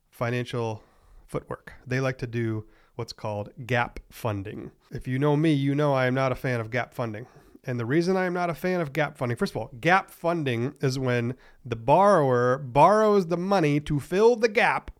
financial 0.10 0.82
footwork. 1.27 1.74
They 1.86 2.00
like 2.00 2.18
to 2.20 2.27
do 2.27 2.65
what's 2.96 3.13
called 3.13 3.50
gap 3.65 4.00
funding. 4.10 4.72
If 4.92 5.08
you 5.08 5.18
know 5.18 5.36
me, 5.36 5.53
you 5.53 5.74
know 5.75 5.94
I 5.94 6.06
am 6.06 6.13
not 6.13 6.32
a 6.32 6.36
fan 6.36 6.60
of 6.60 6.70
gap 6.70 6.94
funding. 6.94 7.25
And 7.65 7.80
the 7.80 7.86
reason 7.86 8.18
I 8.18 8.25
am 8.25 8.34
not 8.34 8.50
a 8.50 8.53
fan 8.53 8.82
of 8.82 8.92
gap 8.92 9.18
funding, 9.18 9.38
first 9.38 9.53
of 9.53 9.58
all, 9.58 9.72
gap 9.80 10.12
funding 10.12 10.75
is 10.82 11.00
when 11.00 11.36
the 11.65 11.77
borrower 11.77 12.58
borrows 12.58 13.27
the 13.27 13.38
money 13.38 13.80
to 13.82 14.00
fill 14.00 14.36
the 14.36 14.50
gap 14.50 14.92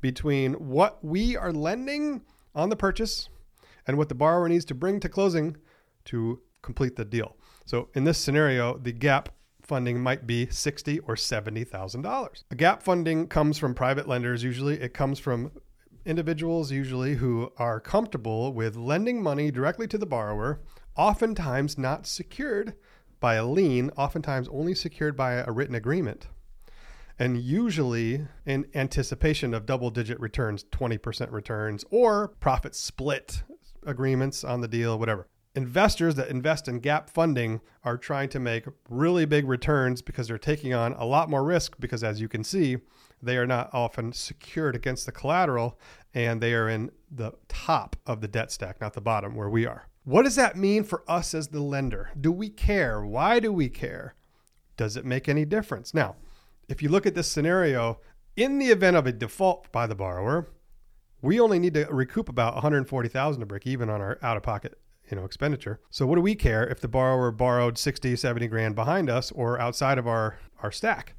between 0.00 0.54
what 0.54 1.02
we 1.02 1.36
are 1.36 1.52
lending 1.52 2.22
on 2.54 2.68
the 2.68 2.76
purchase 2.76 3.28
and 3.86 3.96
what 3.96 4.08
the 4.08 4.14
borrower 4.14 4.48
needs 4.48 4.64
to 4.66 4.74
bring 4.74 5.00
to 5.00 5.08
closing 5.08 5.56
to 6.04 6.40
complete 6.62 6.96
the 6.96 7.04
deal. 7.04 7.36
So 7.64 7.88
in 7.94 8.04
this 8.04 8.18
scenario, 8.18 8.76
the 8.76 8.92
gap 8.92 9.30
funding 9.62 10.00
might 10.00 10.26
be 10.26 10.48
sixty 10.50 10.98
or 11.00 11.16
seventy 11.16 11.64
thousand 11.64 12.02
dollars. 12.02 12.44
A 12.50 12.54
gap 12.54 12.82
funding 12.82 13.28
comes 13.28 13.56
from 13.56 13.74
private 13.74 14.08
lenders. 14.08 14.42
Usually, 14.42 14.80
it 14.80 14.92
comes 14.92 15.18
from 15.18 15.52
individuals 16.10 16.72
usually 16.72 17.14
who 17.14 17.52
are 17.56 17.78
comfortable 17.78 18.52
with 18.52 18.74
lending 18.74 19.22
money 19.22 19.52
directly 19.52 19.86
to 19.86 19.96
the 19.96 20.04
borrower 20.04 20.60
oftentimes 20.96 21.78
not 21.78 22.04
secured 22.04 22.74
by 23.20 23.34
a 23.34 23.46
lien, 23.46 23.90
oftentimes 23.96 24.48
only 24.48 24.74
secured 24.74 25.16
by 25.16 25.34
a 25.34 25.52
written 25.52 25.76
agreement. 25.76 26.26
And 27.16 27.38
usually 27.38 28.26
in 28.44 28.66
anticipation 28.74 29.54
of 29.54 29.66
double 29.66 29.90
digit 29.90 30.18
returns, 30.18 30.64
20% 30.64 31.30
returns, 31.30 31.84
or 31.90 32.28
profit 32.40 32.74
split 32.74 33.44
agreements 33.86 34.42
on 34.42 34.62
the 34.62 34.68
deal, 34.68 34.98
whatever. 34.98 35.28
Investors 35.54 36.16
that 36.16 36.28
invest 36.28 36.66
in 36.66 36.80
gap 36.80 37.10
funding 37.10 37.60
are 37.84 37.96
trying 37.96 38.28
to 38.30 38.40
make 38.40 38.64
really 38.88 39.26
big 39.26 39.46
returns 39.46 40.02
because 40.02 40.28
they're 40.28 40.38
taking 40.38 40.74
on 40.74 40.92
a 40.94 41.04
lot 41.04 41.30
more 41.30 41.44
risk 41.44 41.76
because, 41.78 42.02
as 42.02 42.20
you 42.20 42.28
can 42.28 42.42
see, 42.42 42.78
they 43.22 43.36
are 43.36 43.46
not 43.46 43.68
often 43.72 44.12
secured 44.12 44.74
against 44.74 45.06
the 45.06 45.12
collateral 45.12 45.78
and 46.14 46.40
they 46.40 46.54
are 46.54 46.68
in 46.68 46.90
the 47.10 47.32
top 47.48 47.96
of 48.06 48.20
the 48.20 48.28
debt 48.28 48.50
stack, 48.52 48.80
not 48.80 48.94
the 48.94 49.00
bottom 49.00 49.34
where 49.34 49.48
we 49.48 49.66
are. 49.66 49.88
What 50.04 50.22
does 50.22 50.36
that 50.36 50.56
mean 50.56 50.84
for 50.84 51.04
us 51.06 51.34
as 51.34 51.48
the 51.48 51.60
lender? 51.60 52.10
Do 52.18 52.32
we 52.32 52.48
care? 52.48 53.04
Why 53.04 53.38
do 53.38 53.52
we 53.52 53.68
care? 53.68 54.14
Does 54.76 54.96
it 54.96 55.04
make 55.04 55.28
any 55.28 55.44
difference? 55.44 55.92
Now, 55.92 56.16
if 56.68 56.82
you 56.82 56.88
look 56.88 57.06
at 57.06 57.14
this 57.14 57.28
scenario, 57.28 58.00
in 58.36 58.58
the 58.58 58.68
event 58.68 58.96
of 58.96 59.06
a 59.06 59.12
default 59.12 59.70
by 59.72 59.86
the 59.86 59.94
borrower, 59.94 60.48
we 61.20 61.38
only 61.38 61.58
need 61.58 61.74
to 61.74 61.86
recoup 61.90 62.28
about 62.28 62.54
140,000 62.54 63.40
to 63.40 63.46
break 63.46 63.66
even 63.66 63.90
on 63.90 64.00
our 64.00 64.18
out-of-pocket, 64.22 64.78
you 65.10 65.16
know, 65.16 65.24
expenditure. 65.24 65.80
So 65.90 66.06
what 66.06 66.14
do 66.14 66.22
we 66.22 66.34
care 66.34 66.66
if 66.66 66.80
the 66.80 66.88
borrower 66.88 67.30
borrowed 67.30 67.76
60, 67.76 68.16
70 68.16 68.48
grand 68.48 68.74
behind 68.74 69.10
us 69.10 69.30
or 69.32 69.60
outside 69.60 69.98
of 69.98 70.06
our 70.06 70.38
our 70.62 70.72
stack? 70.72 71.14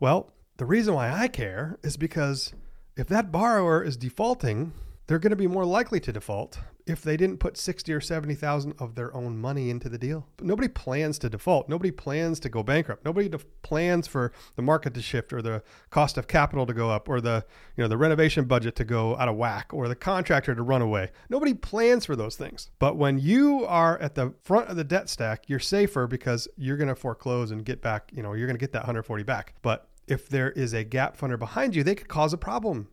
Well, 0.00 0.32
the 0.56 0.66
reason 0.66 0.94
why 0.94 1.12
I 1.12 1.28
care 1.28 1.78
is 1.82 1.96
because 1.96 2.52
if 2.96 3.08
that 3.08 3.32
borrower 3.32 3.82
is 3.82 3.96
defaulting, 3.96 4.72
they're 5.06 5.18
going 5.18 5.30
to 5.30 5.36
be 5.36 5.46
more 5.46 5.64
likely 5.64 6.00
to 6.00 6.12
default 6.12 6.58
if 6.86 7.02
they 7.02 7.16
didn't 7.16 7.38
put 7.38 7.56
60 7.56 7.92
or 7.92 8.00
70,000 8.00 8.74
of 8.78 8.94
their 8.94 9.14
own 9.14 9.38
money 9.38 9.70
into 9.70 9.88
the 9.88 9.96
deal. 9.96 10.26
But 10.36 10.46
nobody 10.46 10.68
plans 10.68 11.18
to 11.20 11.30
default. 11.30 11.68
Nobody 11.68 11.90
plans 11.90 12.38
to 12.40 12.48
go 12.48 12.62
bankrupt. 12.62 13.04
Nobody 13.04 13.28
def- 13.28 13.46
plans 13.62 14.06
for 14.06 14.32
the 14.56 14.62
market 14.62 14.92
to 14.94 15.02
shift 15.02 15.32
or 15.32 15.40
the 15.40 15.62
cost 15.90 16.18
of 16.18 16.28
capital 16.28 16.66
to 16.66 16.74
go 16.74 16.90
up 16.90 17.08
or 17.08 17.20
the, 17.20 17.44
you 17.76 17.82
know, 17.82 17.88
the 17.88 17.96
renovation 17.96 18.44
budget 18.44 18.76
to 18.76 18.84
go 18.84 19.16
out 19.16 19.28
of 19.28 19.36
whack 19.36 19.72
or 19.72 19.88
the 19.88 19.94
contractor 19.94 20.54
to 20.54 20.62
run 20.62 20.82
away. 20.82 21.10
Nobody 21.30 21.54
plans 21.54 22.04
for 22.04 22.16
those 22.16 22.36
things. 22.36 22.70
But 22.78 22.96
when 22.96 23.18
you 23.18 23.64
are 23.66 23.98
at 23.98 24.14
the 24.14 24.34
front 24.42 24.68
of 24.68 24.76
the 24.76 24.84
debt 24.84 25.08
stack, 25.08 25.48
you're 25.48 25.58
safer 25.58 26.06
because 26.06 26.48
you're 26.56 26.76
going 26.76 26.88
to 26.88 26.94
foreclose 26.94 27.50
and 27.50 27.64
get 27.64 27.80
back, 27.80 28.10
you 28.12 28.22
know, 28.22 28.34
you're 28.34 28.46
going 28.46 28.56
to 28.56 28.60
get 28.60 28.72
that 28.72 28.80
140 28.80 29.22
back. 29.22 29.54
But 29.62 29.88
if 30.06 30.28
there 30.28 30.50
is 30.50 30.72
a 30.72 30.84
gap 30.84 31.16
funder 31.16 31.38
behind 31.38 31.74
you, 31.74 31.82
they 31.82 31.94
could 31.94 32.08
cause 32.08 32.32
a 32.32 32.38
problem 32.38 32.88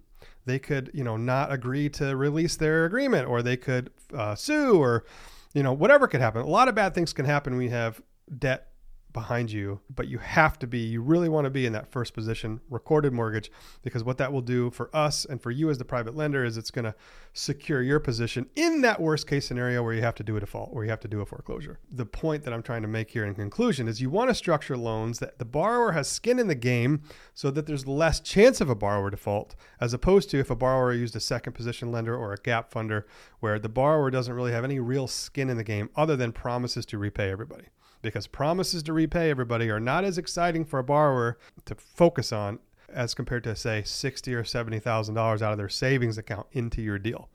they 0.46 0.60
could, 0.60 0.90
you 0.94 1.04
know, 1.04 1.18
not 1.18 1.52
agree 1.52 1.90
to 1.90 2.16
release 2.16 2.56
their 2.56 2.86
agreement 2.86 3.28
or 3.28 3.42
they 3.42 3.58
could 3.58 3.92
uh, 4.14 4.36
sue 4.36 4.82
or, 4.82 5.06
you 5.54 5.64
know, 5.64 5.74
whatever 5.74 6.08
could 6.08 6.22
happen. 6.22 6.42
A 6.42 6.48
lot 6.48 6.68
of 6.68 6.76
bad 6.76 6.94
things 6.94 7.14
can 7.14 7.26
happen 7.26 7.54
when 7.54 7.64
you 7.64 7.70
have 7.70 8.02
debt 8.38 8.71
behind 9.14 9.52
you, 9.52 9.80
but 9.94 10.08
you 10.08 10.18
have 10.18 10.58
to 10.60 10.68
be, 10.68 10.80
you 10.80 11.02
really 11.02 11.30
want 11.30 11.46
to 11.46 11.50
be 11.50 11.66
in 11.66 11.74
that 11.74 11.92
first 11.92 12.14
position, 12.14 12.62
recorded 12.70 13.14
mortgage, 13.14 13.52
because 13.82 14.04
what 14.04 14.18
that 14.18 14.32
will 14.32 14.42
do 14.42 14.70
for 14.72 14.90
us 14.96 15.26
and 15.26 15.42
for 15.42 15.52
you 15.52 15.70
as 15.70 15.78
the 15.78 15.86
private 15.86 16.16
lender 16.16 16.44
is 16.46 16.58
it's 16.58 16.72
going 16.72 16.86
to 16.86 16.96
secure 17.34 17.82
your 17.82 18.00
position 18.00 18.48
in 18.56 18.82
that 18.82 19.00
worst 19.00 19.28
case 19.28 19.48
scenario 19.48 19.84
where 19.84 19.94
you 19.94 20.02
have 20.02 20.16
to 20.16 20.24
do 20.24 20.38
a 20.38 20.40
default, 20.40 20.74
where 20.74 20.84
you 20.84 20.90
have 20.90 21.00
to 21.00 21.08
do 21.08 21.22
a 21.22 21.26
foreclosure. 21.26 21.80
The 21.92 22.06
point 22.06 22.44
that 22.44 22.54
I'm 22.54 22.64
trying 22.64 22.82
to 22.82 22.88
make 22.88 23.12
here 23.12 23.26
in 23.26 23.36
conclusion 23.36 23.88
is 23.88 24.02
you 24.02 24.10
want 24.10 24.30
to 24.30 24.36
structure 24.36 24.78
loans 24.78 25.20
that 25.20 25.40
the 25.40 25.46
borrower 25.46 25.92
has 25.92 26.08
skin 26.08 26.40
in 26.40 26.48
the 26.48 26.56
game 26.56 27.02
so 27.34 27.52
that 27.52 27.66
there's 27.66 27.88
less 27.88 28.20
chance 28.20 28.62
of 28.62 28.70
a 28.70 28.76
borrower 28.76 29.10
default, 29.10 29.56
as 29.80 29.94
opposed 29.94 30.30
to 30.30 30.40
if 30.40 30.50
a 30.50 30.56
borrower 30.56 30.94
used 30.94 31.16
a 31.16 31.20
second 31.20 31.54
position 31.54 31.92
lender 31.92 32.16
or 32.16 32.34
a 32.34 32.38
gap 32.38 32.74
funder 32.74 33.04
where 33.40 33.60
the 33.60 33.70
borrower 33.70 34.12
doesn't 34.12 34.34
really 34.34 34.52
have 34.52 34.64
any 34.64 34.80
real 34.80 35.08
skin 35.08 35.50
in 35.50 35.58
the 35.58 35.64
game 35.64 35.90
other 35.96 36.16
than 36.16 36.32
promises 36.32 36.86
to 36.86 36.98
repay 36.98 37.30
everybody 37.30 37.66
because 38.02 38.28
promises 38.28 38.84
to 38.84 38.94
repay 38.94 39.30
everybody 39.30 39.70
are 39.70 39.80
not 39.80 40.04
as 40.04 40.18
exciting 40.18 40.66
for 40.66 40.80
a 40.80 40.84
borrower 40.84 41.38
to 41.66 41.76
focus 41.76 42.32
on 42.32 42.60
as 42.90 43.14
compared 43.14 43.44
to 43.44 43.56
say 43.56 43.84
sixty 43.84 44.34
or 44.34 44.44
seventy 44.44 44.80
thousand 44.80 45.16
dollars 45.16 45.42
out 45.42 45.52
of 45.52 45.58
their 45.58 45.70
savings 45.70 46.18
account 46.18 46.48
into 46.52 46.82
your 46.82 47.00
deal. 47.00 47.30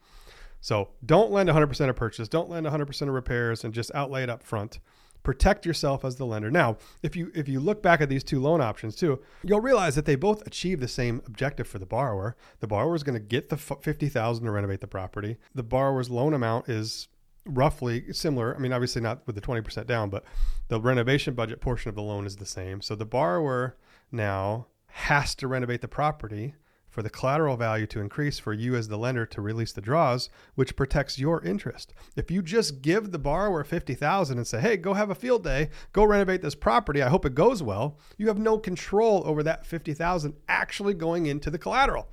So 0.59 0.89
don't 1.05 1.31
lend 1.31 1.49
100% 1.49 1.89
of 1.89 1.95
purchase, 1.95 2.27
don't 2.27 2.49
lend 2.49 2.65
100% 2.65 3.01
of 3.01 3.07
repairs, 3.09 3.63
and 3.63 3.73
just 3.73 3.93
outlay 3.93 4.23
it 4.23 4.29
up 4.29 4.43
front. 4.43 4.79
Protect 5.23 5.65
yourself 5.65 6.05
as 6.05 6.15
the 6.15 6.25
lender. 6.25 6.49
Now, 6.49 6.77
if 7.03 7.15
you 7.15 7.31
if 7.35 7.49
you 7.49 7.59
look 7.59 7.83
back 7.83 7.99
at 7.99 8.07
these 8.07 8.23
two 8.23 8.39
loan 8.39 8.61
options 8.61 8.95
too, 8.95 9.19
you'll 9.43 9.59
realize 9.59 9.95
that 9.95 10.05
they 10.05 10.15
both 10.15 10.45
achieve 10.47 10.79
the 10.79 10.87
same 10.87 11.21
objective 11.25 11.67
for 11.67 11.79
the 11.79 11.85
borrower. 11.85 12.37
The 12.61 12.67
borrower 12.67 12.95
is 12.95 13.03
going 13.03 13.19
to 13.19 13.25
get 13.25 13.49
the 13.49 13.57
50,000 13.57 14.45
to 14.45 14.51
renovate 14.51 14.79
the 14.79 14.87
property. 14.87 15.37
The 15.53 15.63
borrower's 15.63 16.09
loan 16.09 16.33
amount 16.33 16.69
is 16.69 17.09
roughly 17.47 18.11
similar. 18.13 18.55
I 18.55 18.59
mean, 18.59 18.73
obviously 18.73 19.01
not 19.01 19.25
with 19.25 19.35
the 19.35 19.41
20% 19.41 19.85
down, 19.87 20.09
but 20.09 20.23
the 20.67 20.79
renovation 20.79 21.33
budget 21.33 21.61
portion 21.61 21.89
of 21.89 21.95
the 21.95 22.01
loan 22.01 22.25
is 22.25 22.37
the 22.37 22.45
same. 22.45 22.81
So 22.81 22.95
the 22.95 23.05
borrower 23.05 23.77
now 24.11 24.67
has 24.87 25.35
to 25.35 25.47
renovate 25.47 25.81
the 25.81 25.87
property 25.87 26.55
for 26.89 27.03
the 27.03 27.09
collateral 27.09 27.57
value 27.57 27.85
to 27.85 27.99
increase 27.99 28.39
for 28.39 28.53
you 28.53 28.75
as 28.75 28.87
the 28.87 28.97
lender 28.97 29.25
to 29.25 29.41
release 29.41 29.71
the 29.71 29.81
draws, 29.81 30.29
which 30.55 30.75
protects 30.75 31.19
your 31.19 31.43
interest. 31.43 31.93
If 32.15 32.31
you 32.31 32.41
just 32.41 32.81
give 32.81 33.11
the 33.11 33.19
borrower 33.19 33.63
50,000 33.63 34.37
and 34.37 34.47
say, 34.47 34.59
"Hey, 34.59 34.77
go 34.77 34.93
have 34.93 35.11
a 35.11 35.15
field 35.15 35.43
day, 35.43 35.69
go 35.93 36.03
renovate 36.03 36.41
this 36.41 36.55
property, 36.55 37.03
I 37.03 37.09
hope 37.09 37.25
it 37.25 37.35
goes 37.35 37.61
well," 37.61 37.99
you 38.17 38.27
have 38.29 38.39
no 38.39 38.57
control 38.57 39.21
over 39.25 39.43
that 39.43 39.65
50,000 39.65 40.37
actually 40.47 40.95
going 40.95 41.27
into 41.27 41.51
the 41.51 41.59
collateral. 41.59 42.09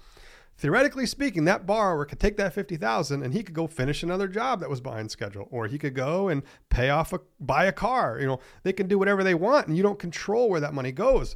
Theoretically 0.57 1.07
speaking, 1.07 1.45
that 1.45 1.67
borrower 1.67 2.05
could 2.05 2.21
take 2.21 2.37
that 2.37 2.55
50,000 2.55 3.23
and 3.23 3.35
he 3.35 3.43
could 3.43 3.55
go 3.55 3.67
finish 3.67 4.03
another 4.03 4.29
job 4.29 4.61
that 4.61 4.71
was 4.71 4.81
behind 4.81 5.11
schedule 5.11 5.49
or 5.51 5.67
he 5.67 5.79
could 5.79 5.95
go 5.95 6.29
and 6.29 6.43
pay 6.71 6.91
off 6.91 7.13
a 7.13 7.21
buy 7.41 7.65
a 7.65 7.73
car. 7.73 8.19
You 8.21 8.27
know, 8.27 8.41
they 8.63 8.73
can 8.73 8.87
do 8.87 8.99
whatever 8.99 9.25
they 9.25 9.35
want 9.35 9.67
and 9.67 9.77
you 9.77 9.83
don't 9.83 9.99
control 9.99 10.49
where 10.49 10.61
that 10.61 10.75
money 10.75 10.93
goes. 10.93 11.35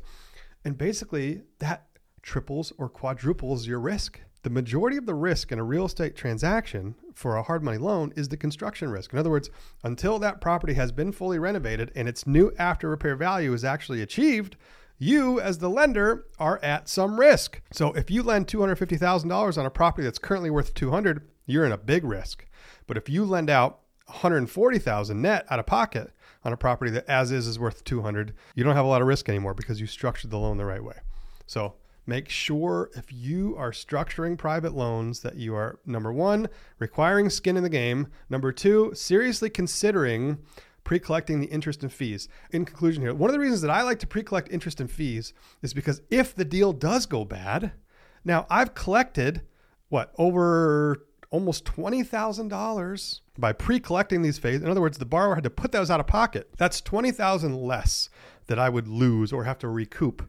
And 0.64 0.78
basically, 0.78 1.42
that 1.58 1.86
triples 2.22 2.72
or 2.78 2.88
quadruples 2.88 3.66
your 3.66 3.80
risk. 3.80 4.20
The 4.42 4.50
majority 4.50 4.96
of 4.96 5.06
the 5.06 5.14
risk 5.14 5.50
in 5.50 5.58
a 5.58 5.64
real 5.64 5.86
estate 5.86 6.14
transaction 6.14 6.94
for 7.14 7.36
a 7.36 7.42
hard 7.42 7.64
money 7.64 7.78
loan 7.78 8.12
is 8.14 8.28
the 8.28 8.36
construction 8.36 8.88
risk. 8.88 9.12
In 9.12 9.18
other 9.18 9.30
words, 9.30 9.50
until 9.82 10.20
that 10.20 10.40
property 10.40 10.74
has 10.74 10.92
been 10.92 11.10
fully 11.10 11.40
renovated 11.40 11.90
and 11.96 12.08
its 12.08 12.26
new 12.26 12.52
after 12.56 12.88
repair 12.88 13.16
value 13.16 13.52
is 13.52 13.64
actually 13.64 14.00
achieved, 14.00 14.56
you 14.98 15.40
as 15.40 15.58
the 15.58 15.70
lender 15.70 16.26
are 16.38 16.58
at 16.62 16.88
some 16.88 17.18
risk. 17.18 17.60
So 17.72 17.92
if 17.92 18.10
you 18.10 18.22
lend 18.22 18.46
$250,000 18.48 19.58
on 19.58 19.66
a 19.66 19.70
property 19.70 20.04
that's 20.04 20.18
currently 20.18 20.50
worth 20.50 20.74
200, 20.74 21.26
you're 21.46 21.64
in 21.64 21.72
a 21.72 21.78
big 21.78 22.04
risk. 22.04 22.44
But 22.86 22.96
if 22.96 23.08
you 23.08 23.24
lend 23.24 23.48
out 23.48 23.80
140,000 24.06 25.20
net 25.20 25.46
out 25.50 25.58
of 25.58 25.66
pocket 25.66 26.12
on 26.44 26.52
a 26.52 26.56
property 26.56 26.90
that 26.92 27.08
as 27.08 27.30
is 27.30 27.46
is 27.46 27.58
worth 27.58 27.84
200, 27.84 28.34
you 28.54 28.64
don't 28.64 28.76
have 28.76 28.84
a 28.84 28.88
lot 28.88 29.02
of 29.02 29.08
risk 29.08 29.28
anymore 29.28 29.54
because 29.54 29.80
you 29.80 29.86
structured 29.86 30.30
the 30.30 30.38
loan 30.38 30.56
the 30.56 30.64
right 30.64 30.82
way. 30.82 30.96
So 31.46 31.74
make 32.06 32.28
sure 32.28 32.90
if 32.94 33.12
you 33.12 33.54
are 33.56 33.70
structuring 33.70 34.38
private 34.38 34.74
loans 34.74 35.20
that 35.20 35.36
you 35.36 35.54
are 35.54 35.78
number 35.84 36.12
1 36.12 36.48
requiring 36.78 37.28
skin 37.28 37.56
in 37.56 37.62
the 37.62 37.68
game, 37.68 38.08
number 38.30 38.50
2 38.50 38.92
seriously 38.94 39.50
considering 39.50 40.38
pre-collecting 40.88 41.38
the 41.38 41.48
interest 41.48 41.82
and 41.82 41.92
fees. 41.92 42.30
In 42.50 42.64
conclusion 42.64 43.02
here, 43.02 43.12
one 43.12 43.28
of 43.28 43.34
the 43.34 43.38
reasons 43.38 43.60
that 43.60 43.70
I 43.70 43.82
like 43.82 43.98
to 43.98 44.06
pre-collect 44.06 44.50
interest 44.50 44.80
and 44.80 44.90
fees 44.90 45.34
is 45.60 45.74
because 45.74 46.00
if 46.08 46.34
the 46.34 46.46
deal 46.46 46.72
does 46.72 47.04
go 47.04 47.26
bad, 47.26 47.72
now 48.24 48.46
I've 48.48 48.74
collected 48.74 49.42
what 49.90 50.14
over 50.16 51.06
almost 51.28 51.66
$20,000 51.66 53.20
by 53.36 53.52
pre-collecting 53.52 54.22
these 54.22 54.38
fees. 54.38 54.62
In 54.62 54.70
other 54.70 54.80
words, 54.80 54.96
the 54.96 55.04
borrower 55.04 55.34
had 55.34 55.44
to 55.44 55.50
put 55.50 55.72
those 55.72 55.90
out 55.90 56.00
of 56.00 56.06
pocket. 56.06 56.48
That's 56.56 56.80
20,000 56.80 57.54
less 57.54 58.08
that 58.46 58.58
I 58.58 58.70
would 58.70 58.88
lose 58.88 59.30
or 59.30 59.44
have 59.44 59.58
to 59.58 59.68
recoup 59.68 60.26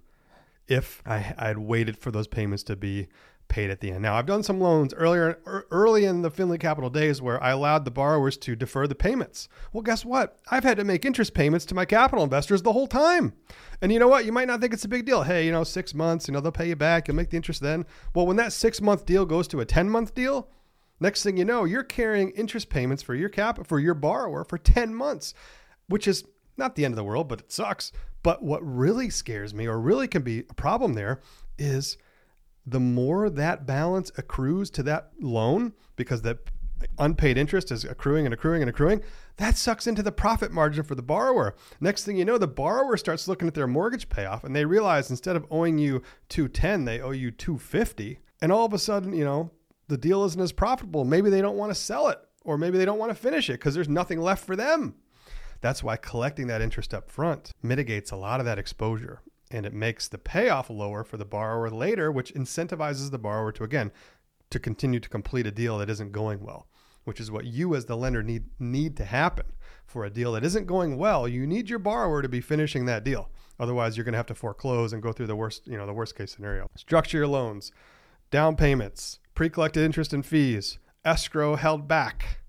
if 0.67 1.01
I 1.05 1.19
had 1.19 1.57
waited 1.57 1.97
for 1.97 2.11
those 2.11 2.27
payments 2.27 2.63
to 2.63 2.75
be 2.75 3.07
paid 3.49 3.69
at 3.69 3.81
the 3.81 3.91
end. 3.91 4.01
Now, 4.01 4.15
I've 4.15 4.25
done 4.25 4.43
some 4.43 4.61
loans 4.61 4.93
earlier, 4.93 5.39
early 5.71 6.05
in 6.05 6.21
the 6.21 6.31
Finley 6.31 6.57
Capital 6.57 6.89
days 6.89 7.21
where 7.21 7.41
I 7.43 7.49
allowed 7.49 7.83
the 7.83 7.91
borrowers 7.91 8.37
to 8.37 8.55
defer 8.55 8.87
the 8.87 8.95
payments. 8.95 9.49
Well, 9.73 9.81
guess 9.81 10.05
what? 10.05 10.39
I've 10.49 10.63
had 10.63 10.77
to 10.77 10.83
make 10.85 11.03
interest 11.03 11.33
payments 11.33 11.65
to 11.65 11.75
my 11.75 11.83
capital 11.83 12.23
investors 12.23 12.61
the 12.61 12.71
whole 12.71 12.87
time. 12.87 13.33
And 13.81 13.91
you 13.91 13.99
know 13.99 14.07
what? 14.07 14.25
You 14.25 14.31
might 14.31 14.47
not 14.47 14.61
think 14.61 14.73
it's 14.73 14.85
a 14.85 14.89
big 14.89 15.05
deal. 15.05 15.23
Hey, 15.23 15.45
you 15.45 15.51
know, 15.51 15.63
six 15.63 15.93
months, 15.93 16.27
you 16.27 16.33
know, 16.33 16.39
they'll 16.39 16.51
pay 16.51 16.69
you 16.69 16.75
back. 16.75 17.07
You'll 17.07 17.17
make 17.17 17.31
the 17.31 17.37
interest 17.37 17.61
then. 17.61 17.85
Well, 18.13 18.27
when 18.27 18.37
that 18.37 18.53
six 18.53 18.79
month 18.79 19.05
deal 19.05 19.25
goes 19.25 19.47
to 19.49 19.59
a 19.59 19.65
10 19.65 19.89
month 19.89 20.13
deal, 20.13 20.47
next 20.99 21.23
thing 21.23 21.35
you 21.35 21.45
know, 21.45 21.65
you're 21.65 21.83
carrying 21.83 22.29
interest 22.31 22.69
payments 22.69 23.03
for 23.03 23.15
your 23.15 23.29
cap 23.29 23.67
for 23.67 23.79
your 23.79 23.95
borrower 23.95 24.45
for 24.45 24.57
10 24.57 24.93
months, 24.93 25.33
which 25.87 26.07
is 26.07 26.23
not 26.55 26.75
the 26.75 26.85
end 26.85 26.93
of 26.93 26.97
the 26.97 27.03
world, 27.03 27.27
but 27.27 27.39
it 27.39 27.51
sucks. 27.51 27.91
But 28.21 28.43
what 28.43 28.61
really 28.63 29.09
scares 29.09 29.53
me 29.53 29.67
or 29.67 29.79
really 29.79 30.07
can 30.07 30.21
be 30.21 30.43
a 30.49 30.53
problem 30.53 30.93
there 30.93 31.21
is 31.57 31.97
the 32.69 32.79
more 32.79 33.29
that 33.29 33.65
balance 33.65 34.11
accrues 34.17 34.69
to 34.71 34.83
that 34.83 35.11
loan 35.19 35.73
because 35.95 36.21
that 36.21 36.37
unpaid 36.97 37.37
interest 37.37 37.71
is 37.71 37.83
accruing 37.83 38.25
and 38.25 38.33
accruing 38.33 38.61
and 38.61 38.69
accruing, 38.69 39.01
that 39.37 39.57
sucks 39.57 39.87
into 39.87 40.03
the 40.03 40.11
profit 40.11 40.51
margin 40.51 40.83
for 40.83 40.95
the 40.95 41.01
borrower. 41.01 41.55
Next 41.79 42.05
thing 42.05 42.17
you 42.17 42.25
know, 42.25 42.37
the 42.37 42.47
borrower 42.47 42.97
starts 42.97 43.27
looking 43.27 43.47
at 43.47 43.53
their 43.53 43.67
mortgage 43.67 44.09
payoff 44.09 44.43
and 44.43 44.55
they 44.55 44.65
realize 44.65 45.09
instead 45.09 45.35
of 45.35 45.45
owing 45.49 45.77
you 45.77 46.01
210, 46.29 46.85
they 46.85 47.01
owe 47.01 47.11
you 47.11 47.31
250. 47.31 48.19
And 48.41 48.51
all 48.51 48.65
of 48.65 48.73
a 48.73 48.79
sudden, 48.79 49.13
you 49.13 49.25
know, 49.25 49.51
the 49.87 49.97
deal 49.97 50.23
isn't 50.23 50.41
as 50.41 50.51
profitable. 50.51 51.03
Maybe 51.03 51.29
they 51.29 51.41
don't 51.41 51.57
want 51.57 51.71
to 51.71 51.75
sell 51.75 52.07
it 52.09 52.19
or 52.45 52.57
maybe 52.57 52.77
they 52.77 52.85
don't 52.85 52.99
want 52.99 53.11
to 53.11 53.15
finish 53.15 53.49
it 53.49 53.53
because 53.53 53.73
there's 53.75 53.89
nothing 53.89 54.19
left 54.19 54.45
for 54.45 54.55
them. 54.55 54.95
That's 55.61 55.83
why 55.83 55.97
collecting 55.97 56.47
that 56.47 56.61
interest 56.61 56.93
up 56.93 57.09
front 57.09 57.53
mitigates 57.61 58.11
a 58.11 58.15
lot 58.15 58.39
of 58.39 58.45
that 58.45 58.59
exposure 58.59 59.21
and 59.51 59.65
it 59.65 59.73
makes 59.73 60.07
the 60.07 60.17
payoff 60.17 60.69
lower 60.69 61.03
for 61.03 61.17
the 61.17 61.25
borrower 61.25 61.69
later, 61.69 62.11
which 62.11 62.33
incentivizes 62.33 63.11
the 63.11 63.17
borrower 63.17 63.51
to 63.51 63.63
again 63.63 63.91
to 64.49 64.59
continue 64.59 64.99
to 64.99 65.09
complete 65.09 65.47
a 65.47 65.51
deal 65.51 65.77
that 65.77 65.89
isn't 65.89 66.11
going 66.11 66.43
well, 66.43 66.67
which 67.03 67.19
is 67.19 67.31
what 67.31 67.45
you 67.45 67.75
as 67.75 67.85
the 67.85 67.97
lender 67.97 68.23
need 68.23 68.45
need 68.59 68.97
to 68.97 69.05
happen 69.05 69.45
for 69.85 70.05
a 70.05 70.09
deal 70.09 70.33
that 70.33 70.43
isn't 70.43 70.67
going 70.67 70.97
well. 70.97 71.27
You 71.27 71.47
need 71.47 71.69
your 71.69 71.79
borrower 71.79 72.21
to 72.21 72.29
be 72.29 72.41
finishing 72.41 72.85
that 72.85 73.03
deal. 73.03 73.29
Otherwise, 73.59 73.97
you're 73.97 74.03
going 74.03 74.13
to 74.13 74.17
have 74.17 74.25
to 74.27 74.35
foreclose 74.35 74.93
and 74.93 75.01
go 75.01 75.11
through 75.11 75.27
the 75.27 75.35
worst, 75.35 75.67
you 75.67 75.77
know, 75.77 75.85
the 75.85 75.93
worst 75.93 76.15
case 76.15 76.31
scenario. 76.31 76.69
Structure 76.75 77.17
your 77.17 77.27
loans, 77.27 77.71
down 78.31 78.55
payments, 78.55 79.19
pre-collected 79.35 79.83
interest 79.83 80.13
and 80.13 80.25
fees, 80.25 80.79
escrow 81.03 81.55
held 81.55 81.87
back, 81.87 82.39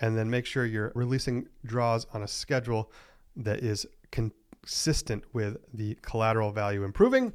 and 0.00 0.16
then 0.16 0.28
make 0.28 0.46
sure 0.46 0.66
you're 0.66 0.92
releasing 0.94 1.46
draws 1.64 2.06
on 2.12 2.22
a 2.22 2.28
schedule 2.28 2.90
that 3.36 3.60
is 3.60 3.86
con- 4.10 4.32
consistent 4.62 5.24
with 5.32 5.56
the 5.72 5.96
collateral 6.02 6.52
value 6.52 6.84
improving, 6.84 7.32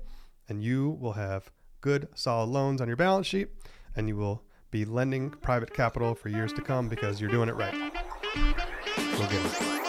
and 0.50 0.64
you 0.64 0.98
will 1.00 1.14
have 1.14 1.52
good, 1.82 2.08
solid 2.16 2.50
loans 2.50 2.82
on 2.82 2.88
your 2.88 2.98
balance 2.98 3.28
sheet, 3.28 3.50
and 3.96 4.08
you 4.08 4.16
will 4.16 4.44
be 4.72 4.86
lending 4.86 5.30
private 5.30 5.74
capital 5.74 6.16
for 6.16 6.30
years 6.30 6.52
to 6.54 6.62
come 6.62 6.90
because 6.90 7.22
you're 7.22 7.30
doing 7.30 7.50
it 7.50 7.56
right. 7.56 7.94
We'll. 9.18 9.85